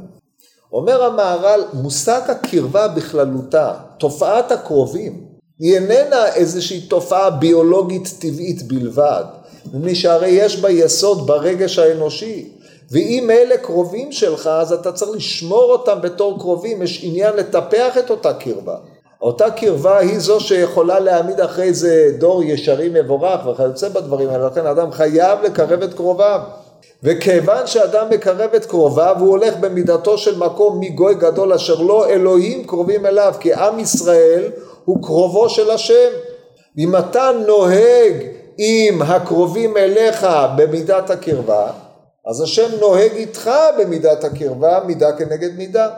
אומר 0.73 1.05
המהר"ל, 1.05 1.65
מושג 1.73 2.21
הקרבה 2.29 2.89
בכללותה, 2.89 3.73
תופעת 3.99 4.53
הקרובים, 4.53 5.25
היא 5.59 5.75
איננה 5.75 6.27
איזושהי 6.35 6.81
תופעה 6.81 7.31
ביולוגית 7.31 8.15
טבעית 8.19 8.63
בלבד, 8.63 9.25
מפני 9.73 9.95
שהרי 9.95 10.29
יש 10.29 10.61
בה 10.61 10.71
יסוד 10.71 11.27
ברגש 11.27 11.79
האנושי, 11.79 12.58
ואם 12.91 13.31
אלה 13.31 13.57
קרובים 13.57 14.13
שלך, 14.13 14.47
אז 14.47 14.73
אתה 14.73 14.93
צריך 14.93 15.11
לשמור 15.17 15.73
אותם 15.73 15.99
בתור 16.03 16.39
קרובים, 16.39 16.83
יש 16.83 17.01
עניין 17.05 17.37
לטפח 17.37 17.99
את 17.99 18.11
אותה 18.11 18.33
קרבה. 18.33 18.77
אותה 19.23 19.51
קרבה 19.51 19.99
היא 19.99 20.19
זו 20.19 20.41
שיכולה 20.41 21.01
להעמיד 21.01 21.41
אחרי 21.41 21.75
זה 21.75 22.11
דור 22.19 22.43
ישרים 22.43 22.95
מבורך 22.95 23.47
וכיוצא 23.47 23.89
בדברים 23.89 24.29
האלה, 24.29 24.47
לכן 24.47 24.67
אדם 24.67 24.93
חייב 24.93 25.39
לקרב 25.43 25.83
את 25.83 25.95
קרוביו. 25.95 26.41
וכיוון 27.03 27.67
שאדם 27.67 28.07
מקרב 28.11 28.55
את 28.57 28.67
קרוביו 28.67 29.17
הוא 29.21 29.29
הולך 29.29 29.57
במידתו 29.57 30.19
של 30.19 30.39
מקום 30.39 30.81
מגוי 30.81 31.15
גדול 31.15 31.53
אשר 31.53 31.83
לא 31.83 32.09
אלוהים 32.09 32.65
קרובים 32.65 33.07
אליו 33.07 33.35
כי 33.41 33.55
עם 33.55 33.79
ישראל 33.79 34.51
הוא 34.85 35.03
קרובו 35.03 35.49
של 35.49 35.71
השם 35.71 36.09
אם 36.79 36.97
אתה 36.97 37.31
נוהג 37.47 38.15
עם 38.59 39.03
הקרובים 39.03 39.77
אליך 39.77 40.27
במידת 40.57 41.11
הקרבה 41.11 41.71
אז 42.29 42.41
השם 42.41 42.69
נוהג 42.81 43.13
איתך 43.13 43.51
במידת 43.79 44.25
הקרבה 44.25 44.81
מידה 44.87 45.13
כנגד 45.13 45.57
מידה. 45.57 45.89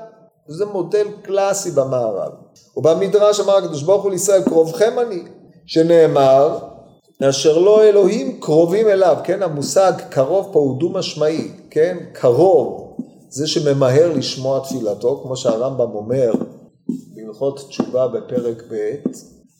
זה 0.49 0.67
מודל 0.67 1.07
קלאסי 1.23 1.71
במערב. 1.71 2.33
ובמדרש 2.77 3.41
אמר 3.41 3.57
הקדוש 3.57 3.83
ברוך 3.83 4.03
הוא 4.03 4.11
לישראל 4.11 4.43
קרובכם 4.43 4.99
אני 4.99 5.23
שנאמר 5.67 6.59
אשר 7.29 7.59
לא 7.59 7.85
אלוהים 7.85 8.41
קרובים 8.41 8.89
אליו, 8.89 9.17
כן, 9.25 9.43
המושג 9.43 9.93
קרוב 10.11 10.49
פה 10.53 10.59
הוא 10.59 10.79
דו 10.79 10.89
משמעי, 10.89 11.51
כן, 11.71 11.97
קרוב, 12.13 12.97
זה 13.29 13.47
שממהר 13.47 14.13
לשמוע 14.13 14.61
תפילתו, 14.61 15.21
כמו 15.23 15.37
שהרמב"ם 15.37 15.95
אומר 15.95 16.33
בהלכות 17.15 17.69
תשובה 17.69 18.09
בפרק 18.09 18.63
ב', 18.71 18.95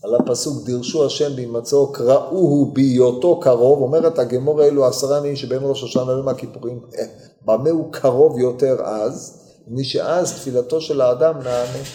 על 0.05 0.15
הפסוק 0.15 0.65
דירשו 0.65 1.07
השם 1.07 1.37
בהימצאו 1.37 1.93
קראוהו 1.93 2.71
בהיותו 2.73 3.41
קרוב, 3.41 3.83
אומרת 3.83 4.19
הגמור 4.19 4.61
האלו 4.61 4.87
עשרה 4.87 5.19
ימים 5.19 5.37
שבין 5.37 5.59
ראש 5.63 5.85
השנה 5.85 6.15
ליום 6.15 6.29
הכיפורים, 6.29 6.81
אה, 6.99 7.05
במה 7.45 7.71
הוא 7.71 7.93
קרוב 7.93 8.39
יותר 8.39 8.77
אז? 8.85 9.41
מפני 9.67 9.85
שאז 9.85 10.35
תפילתו 10.35 10.81
של 10.81 11.01
האדם 11.01 11.35
נענית. 11.35 11.87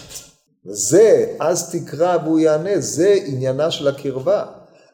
וזה, 0.65 1.35
אז 1.39 1.71
תקרא 1.71 2.17
והוא 2.23 2.39
יענה, 2.39 2.79
זה 2.79 3.17
עניינה 3.25 3.71
של 3.71 3.87
הקרבה. 3.87 4.43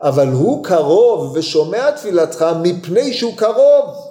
אבל 0.02 0.28
הוא 0.28 0.64
קרוב 0.64 1.32
ושומע 1.36 1.92
תפילתך 1.92 2.46
מפני 2.62 3.14
שהוא 3.14 3.38
קרוב. 3.38 4.11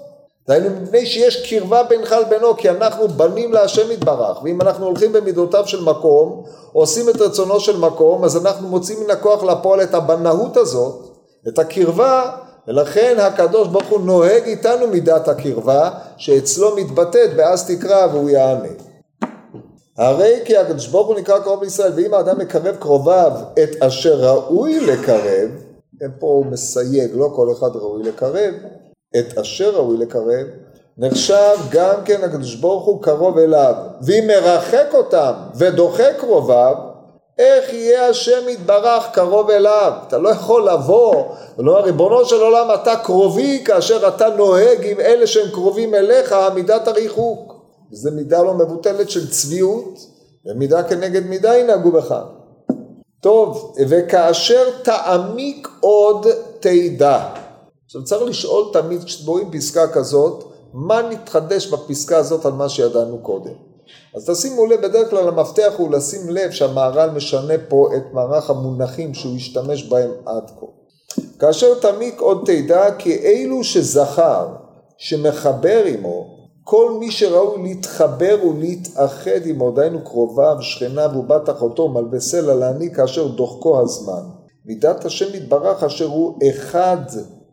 דהיינו 0.51 0.81
מפני 0.83 1.07
שיש 1.07 1.51
קרבה 1.51 1.83
בינך 1.83 2.15
לבינו 2.27 2.57
כי 2.57 2.71
אנחנו 2.71 3.09
בנים 3.09 3.53
להשם 3.53 3.91
יתברך 3.91 4.43
ואם 4.43 4.61
אנחנו 4.61 4.87
הולכים 4.87 5.13
במידותיו 5.13 5.67
של 5.67 5.83
מקום 5.85 6.43
עושים 6.73 7.09
את 7.09 7.21
רצונו 7.21 7.61
של 7.61 7.77
מקום 7.77 8.25
אז 8.25 8.47
אנחנו 8.47 8.69
מוצאים 8.69 9.01
מן 9.05 9.11
הכוח 9.11 9.43
לפועל 9.43 9.83
את 9.83 9.95
הבנאות 9.95 10.57
הזאת 10.57 11.07
את 11.49 11.59
הקרבה 11.59 12.31
ולכן 12.69 13.17
הקדוש 13.19 13.69
ברוך 13.69 13.89
הוא 13.89 14.01
נוהג 14.01 14.43
איתנו 14.43 14.87
מידת 14.87 15.29
הקרבה, 15.29 15.91
שאצלו 16.17 16.77
מתבטאת 16.77 17.37
באז 17.37 17.71
תקרא 17.71 18.07
והוא 18.07 18.31
יענה. 18.31 18.69
הרי 19.99 20.41
כי 20.45 20.57
הקדוש 20.57 20.87
ברוך 20.87 21.09
הוא 21.09 21.19
נקרא 21.19 21.39
קרוב 21.39 21.63
לישראל, 21.63 21.93
ואם 21.97 22.15
האדם 22.15 22.39
מקרב 22.39 22.77
קרוביו 22.77 23.33
את 23.63 23.83
אשר 23.83 24.15
ראוי 24.15 24.81
לקרב, 24.81 25.51
פה 26.19 26.27
הוא 26.27 26.47
מסייג, 26.47 27.11
לא 27.15 27.33
כל 27.37 27.53
אחד 27.53 27.77
ראוי 27.77 28.03
לקרב, 28.03 28.55
את 29.19 29.39
אשר 29.39 29.71
ראוי 29.71 29.97
לקרב, 29.97 30.47
נחשב 30.99 31.57
גם 31.71 31.95
כן 32.05 32.25
הקדוש 32.25 32.55
ברוך 32.55 32.85
הוא 32.85 33.03
קרוב 33.03 33.39
אליו, 33.39 33.75
ואם 34.03 34.27
מרחק 34.27 34.87
אותם 34.95 35.33
ודוחה 35.55 36.13
קרוביו, 36.19 36.75
איך 37.39 37.73
יהיה 37.73 38.09
השם 38.09 38.49
יתברך 38.49 39.09
קרוב 39.13 39.51
אליו? 39.51 39.93
אתה 40.09 40.19
לא 40.19 40.29
יכול 40.29 40.69
לבוא 40.69 41.25
ולומר 41.59 41.81
ריבונו 41.81 42.25
של 42.25 42.43
עולם 42.43 42.69
אתה 42.75 42.97
קרובי 42.97 43.63
כאשר 43.65 44.09
אתה 44.09 44.29
נוהג 44.29 44.87
עם 44.87 45.01
אלה 45.01 45.27
שהם 45.27 45.51
קרובים 45.53 45.95
אליך 45.95 46.35
מידת 46.55 46.89
הריחוק. 46.89 47.55
זו 47.91 48.11
מידה 48.11 48.43
לא 48.43 48.55
מבוטלת 48.55 49.11
של 49.11 49.31
צביעות 49.31 49.99
ומידה 50.47 50.83
כנגד 50.83 51.27
מידה 51.27 51.59
ינהגו 51.59 51.93
בך. 51.93 52.15
טוב, 53.21 53.75
וכאשר 53.89 54.65
תעמיק 54.83 55.69
עוד 55.81 56.27
תדע. 56.61 57.40
עכשיו 57.91 58.05
צריך 58.05 58.23
לשאול 58.23 58.65
תמיד 58.73 59.05
כשרואים 59.05 59.51
פסקה 59.51 59.89
כזאת, 59.89 60.45
מה 60.73 61.03
נתחדש 61.03 61.67
בפסקה 61.67 62.17
הזאת 62.17 62.47
על 62.47 62.53
מה 62.53 62.69
שידענו 62.69 63.19
קודם. 63.19 63.53
אז 64.17 64.31
תשימו 64.31 64.67
לב, 64.67 64.81
בדרך 64.81 65.11
כלל 65.11 65.29
המפתח 65.29 65.73
הוא 65.77 65.91
לשים 65.91 66.29
לב 66.29 66.51
שהמהר"ל 66.51 67.11
משנה 67.11 67.55
פה 67.69 67.89
את 67.97 68.03
מערך 68.13 68.51
המונחים 68.51 69.15
שהוא 69.15 69.37
השתמש 69.37 69.89
בהם 69.89 70.11
עד 70.27 70.51
כה. 70.61 70.67
כאשר 71.39 71.75
תעמיק 71.81 72.21
עוד 72.21 72.43
תדע 72.47 72.95
כי 72.99 73.19
אלו 73.19 73.65
שזכר, 73.65 74.49
שמחבר 74.99 75.85
עמו, 75.85 76.27
כל 76.65 76.97
מי 77.01 77.11
שראוי 77.11 77.63
להתחבר 77.63 78.39
ולהתאחד 78.47 79.47
עמו, 79.47 79.71
דהיינו 79.71 80.05
קרוביו, 80.05 80.57
שכניו 80.61 81.11
ובת 81.17 81.51
אחותו, 81.51 81.89
מלווה 81.89 82.21
סלע 82.21 82.55
להעניק 82.55 82.97
כאשר 82.97 83.29
דוחקו 83.29 83.81
הזמן. 83.81 84.23
מידת 84.67 85.05
השם 85.05 85.35
יתברך 85.35 85.85
אשר 85.85 86.07
הוא 86.07 86.39
אחד 86.51 87.05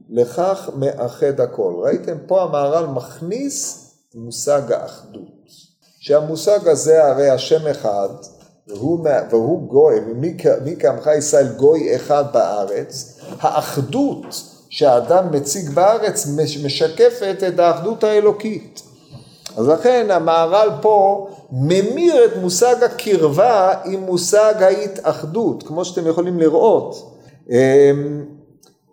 לכך 0.10 0.70
מאחד 0.76 1.39
הכל. 1.39 1.74
ראיתם 1.84 2.18
פה 2.28 2.43
המהר"ל 2.43 2.86
מכניס 2.86 3.88
מושג 4.16 4.72
האחדות. 4.72 5.38
שהמושג 5.99 6.68
הזה 6.68 7.05
הרי 7.05 7.30
השם 7.30 7.68
אחד 7.68 8.10
והוא, 8.68 9.08
והוא 9.30 9.68
גוי, 9.68 9.95
ומי 10.08 10.76
כעמך 10.80 11.10
ישראל 11.18 11.47
גוי 11.47 11.95
אחד 11.95 12.24
בארץ, 12.34 13.20
האחדות 13.39 14.26
שהאדם 14.70 15.32
מציג 15.32 15.70
בארץ 15.70 16.28
משקפת 16.64 17.43
את 17.47 17.60
האחדות 17.60 18.03
האלוקית. 18.03 18.82
אז 19.58 19.68
לכן 19.68 20.08
המהר"ל 20.12 20.70
פה 20.82 21.28
ממיר 21.51 22.26
את 22.26 22.32
מושג 22.41 22.84
הקרבה 22.84 23.74
עם 23.86 23.99
מושג 23.99 24.53
ההתאחדות, 24.60 25.64
כמו 25.64 25.86
שאתם 25.86 26.08
יכולים 26.08 26.39
לראות. 26.39 27.14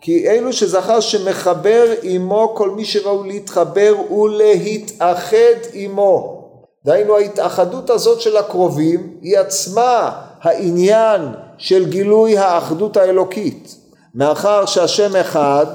כי 0.05 0.29
אלו 0.29 0.53
שזכר 0.53 1.01
שמחבר 1.01 1.85
עמו 2.03 2.53
כל 2.55 2.71
מי 2.71 2.85
שראו 2.85 3.25
להתחבר 3.25 3.95
ולהתאחד 4.13 5.57
עמו. 5.73 6.45
דהיינו 6.85 7.17
ההתאחדות 7.17 7.91
הזאת 7.91 8.21
של 8.21 8.37
הקרובים 8.37 9.17
היא 9.21 9.39
עצמה 9.39 10.11
העניין 10.43 11.21
של 11.59 11.87
גילוי 11.91 12.39
האחדות 12.39 12.97
האלוקית. 12.97 13.77
מאחר 14.15 14.67
שהשם 14.67 15.17
אחד, 15.17 15.67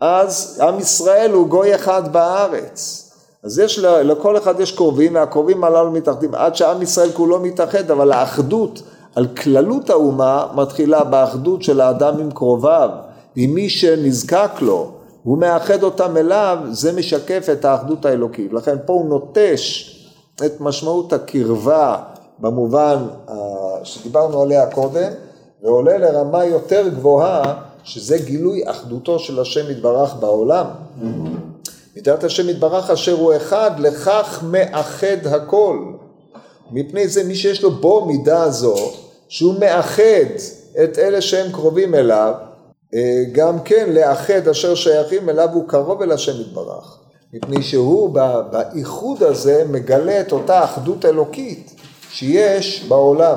אז 0.00 0.60
עם 0.62 0.80
ישראל 0.80 1.30
הוא 1.32 1.48
גוי 1.48 1.74
אחד 1.74 2.12
בארץ. 2.12 3.10
אז 3.44 3.58
יש, 3.58 3.78
לכל 3.78 4.36
אחד 4.36 4.60
יש 4.60 4.72
קרובים, 4.72 5.14
והקרובים 5.14 5.64
הללו 5.64 5.90
מתאחדים, 5.90 6.34
עד 6.34 6.56
שעם 6.56 6.82
ישראל 6.82 7.12
כולו 7.12 7.40
מתאחד, 7.40 7.90
אבל 7.90 8.12
האחדות 8.12 8.82
על 9.14 9.26
כללות 9.26 9.90
האומה 9.90 10.46
מתחילה 10.54 11.04
באחדות 11.04 11.62
של 11.62 11.80
האדם 11.80 12.18
עם 12.18 12.30
קרוביו, 12.30 12.90
עם 13.36 13.54
מי 13.54 13.68
שנזקק 13.68 14.50
לו, 14.60 14.90
הוא 15.22 15.38
מאחד 15.38 15.82
אותם 15.82 16.16
אליו, 16.16 16.58
זה 16.70 16.92
משקף 16.92 17.46
את 17.52 17.64
האחדות 17.64 18.04
האלוקית. 18.04 18.52
לכן 18.52 18.76
פה 18.86 18.92
הוא 18.92 19.08
נוטש 19.08 19.88
את 20.46 20.60
משמעות 20.60 21.12
הקרבה 21.12 21.96
במובן 22.38 22.96
שדיברנו 23.84 24.42
עליה 24.42 24.66
קודם, 24.66 25.12
ועולה 25.62 25.98
לרמה 25.98 26.44
יותר 26.44 26.88
גבוהה, 26.88 27.54
שזה 27.84 28.18
גילוי 28.18 28.70
אחדותו 28.70 29.18
של 29.18 29.40
השם 29.40 29.70
יתברך 29.70 30.14
בעולם. 30.14 30.66
מידת 31.96 32.24
השם 32.24 32.48
יתברך 32.48 32.90
אשר 32.90 33.12
הוא 33.12 33.36
אחד, 33.36 33.70
לכך 33.78 34.44
מאחד 34.50 35.26
הכל. 35.26 35.78
מפני 36.70 37.08
זה 37.08 37.24
מי 37.24 37.34
שיש 37.34 37.62
לו 37.62 37.70
בו 37.70 38.04
מידה 38.04 38.50
זו, 38.50 38.76
שהוא 39.28 39.54
מאחד 39.60 40.30
את 40.84 40.98
אלה 40.98 41.20
שהם 41.20 41.52
קרובים 41.52 41.94
אליו, 41.94 42.34
אה, 42.34 42.51
גם 43.32 43.60
כן 43.64 43.92
לאחד 43.92 44.48
אשר 44.48 44.74
שייכים 44.74 45.28
אליו 45.28 45.48
הוא 45.52 45.68
קרוב 45.68 46.02
אל 46.02 46.12
השם 46.12 46.40
יתברך. 46.40 46.98
מפני 47.32 47.62
שהוא 47.62 48.18
באיחוד 48.50 49.22
הזה 49.22 49.64
מגלה 49.68 50.20
את 50.20 50.32
אותה 50.32 50.64
אחדות 50.64 51.04
אלוקית 51.04 51.74
שיש 52.10 52.84
בעולם. 52.88 53.36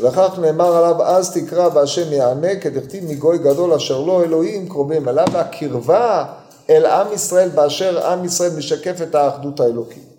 ולכך 0.00 0.38
נאמר 0.38 0.76
עליו 0.76 1.02
אז 1.02 1.32
תקרא 1.32 1.68
והשם 1.74 2.12
יענה 2.12 2.56
כדכתיב 2.60 3.04
מגוי 3.04 3.38
גדול 3.38 3.72
אשר 3.72 4.00
לא 4.00 4.22
אלוהים 4.24 4.68
קרובים 4.68 5.08
אליו 5.08 5.26
והקרבה 5.32 6.24
אל 6.70 6.86
עם 6.86 7.06
ישראל 7.12 7.48
באשר 7.48 8.06
עם 8.06 8.24
ישראל 8.24 8.50
משקף 8.56 9.02
את 9.02 9.14
האחדות 9.14 9.60
האלוקית. 9.60 10.10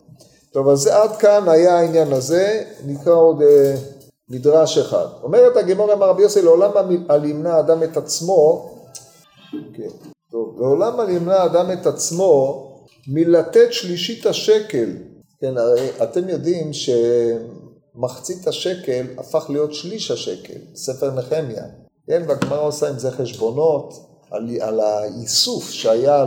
טוב 0.51 0.69
אז 0.69 0.87
עד 0.87 1.15
כאן 1.15 1.49
היה 1.49 1.77
העניין 1.77 2.13
הזה, 2.13 2.63
נקרא 2.85 3.13
עוד 3.13 3.41
אה, 3.41 3.75
מדרש 4.31 4.77
אחד. 4.77 5.05
אומרת 5.23 5.57
הגמור 5.57 5.93
אמר 5.93 6.09
רבי 6.09 6.21
יוסי 6.21 6.41
לעולם 6.41 6.71
על 7.07 7.25
ימנע 7.25 7.59
אדם 7.59 7.83
את 7.83 7.97
עצמו, 7.97 8.71
כן, 9.73 9.89
טוב, 10.31 10.55
לעולם 10.59 10.99
על 10.99 11.09
ימנע 11.09 11.45
אדם 11.45 11.71
את 11.71 11.85
עצמו 11.85 12.67
מלתת 13.07 13.67
שלישית 13.73 14.25
השקל. 14.25 14.89
כן, 15.41 15.57
הרי 15.57 15.89
אתם 16.03 16.29
יודעים 16.29 16.71
שמחצית 16.73 18.47
השקל 18.47 19.05
הפך 19.17 19.45
להיות 19.49 19.73
שליש 19.73 20.11
השקל, 20.11 20.59
ספר 20.75 21.11
נחמיה. 21.11 21.63
כן, 22.07 22.23
והגמרא 22.27 22.61
עושה 22.61 22.89
עם 22.89 22.99
זה 22.99 23.11
חשבונות 23.11 23.93
על, 24.31 24.49
על 24.61 24.79
האיסוף 24.79 25.69
שהיה 25.69 26.25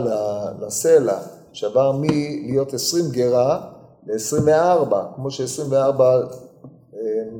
לסלע, 0.61 1.17
שעבר 1.53 1.91
מלהיות 1.91 2.73
20 2.73 3.05
גרה 3.11 3.61
ל-24, 4.07 4.95
כמו 5.15 5.31
ש-24 5.31 6.01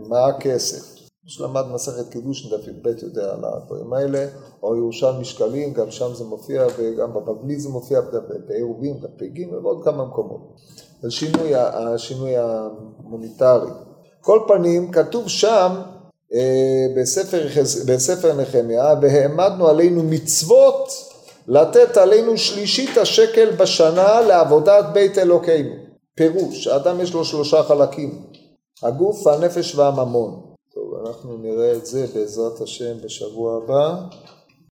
מה 0.10 0.26
הכסף. 0.26 0.95
מי 1.26 1.32
שלמד 1.32 1.64
מסכת 1.74 2.10
קידוש 2.10 2.53
דף 2.53 2.68
י"ב 2.68 2.88
יודע 3.03 3.34
על 3.34 3.39
הדברים 3.43 3.93
האלה, 3.93 4.28
או 4.64 4.76
ירושלמי 4.76 5.26
שקלים, 5.26 5.74
גם 5.74 5.91
שם 5.91 6.14
זה 6.14 6.24
מופיע, 6.24 6.68
וגם 6.78 7.14
בבבלי 7.14 7.60
זה 7.60 7.70
מופיע, 7.70 8.01
בעירובים, 8.47 9.01
בפ"ג 9.01 9.53
ועוד 9.53 9.84
כמה 9.84 10.06
מקומות. 10.06 10.41
זה 11.01 11.12
שינוי, 11.12 11.56
השינוי 11.56 12.34
המוניטרי. 12.38 13.70
כל 14.22 14.39
פנים, 14.47 14.91
כתוב 14.91 15.28
שם 15.28 15.72
אה, 16.34 16.86
בספר, 16.97 17.47
בספר 17.88 18.34
נחמיה, 18.41 18.93
והעמדנו 19.01 19.68
עלינו 19.68 20.03
מצוות 20.03 20.89
לתת 21.47 21.97
עלינו 21.97 22.38
שלישית 22.38 22.97
השקל 22.97 23.51
בשנה 23.51 24.22
לעבודת 24.22 24.86
בית 24.93 25.18
אלוקינו. 25.18 25.76
פירוש, 26.16 26.68
האדם 26.68 27.01
יש 27.01 27.14
לו 27.14 27.26
שלושה 27.26 27.64
חלקים, 27.64 28.22
הגוף, 28.84 29.28
הנפש 29.28 29.76
והממון. 29.76 30.41
טוב, 30.73 30.93
אנחנו 31.05 31.38
נראה 31.38 31.76
את 31.76 31.86
זה 31.86 32.07
בעזרת 32.13 32.61
השם 32.61 32.97
בשבוע 33.03 33.57
הבא. 33.57 33.95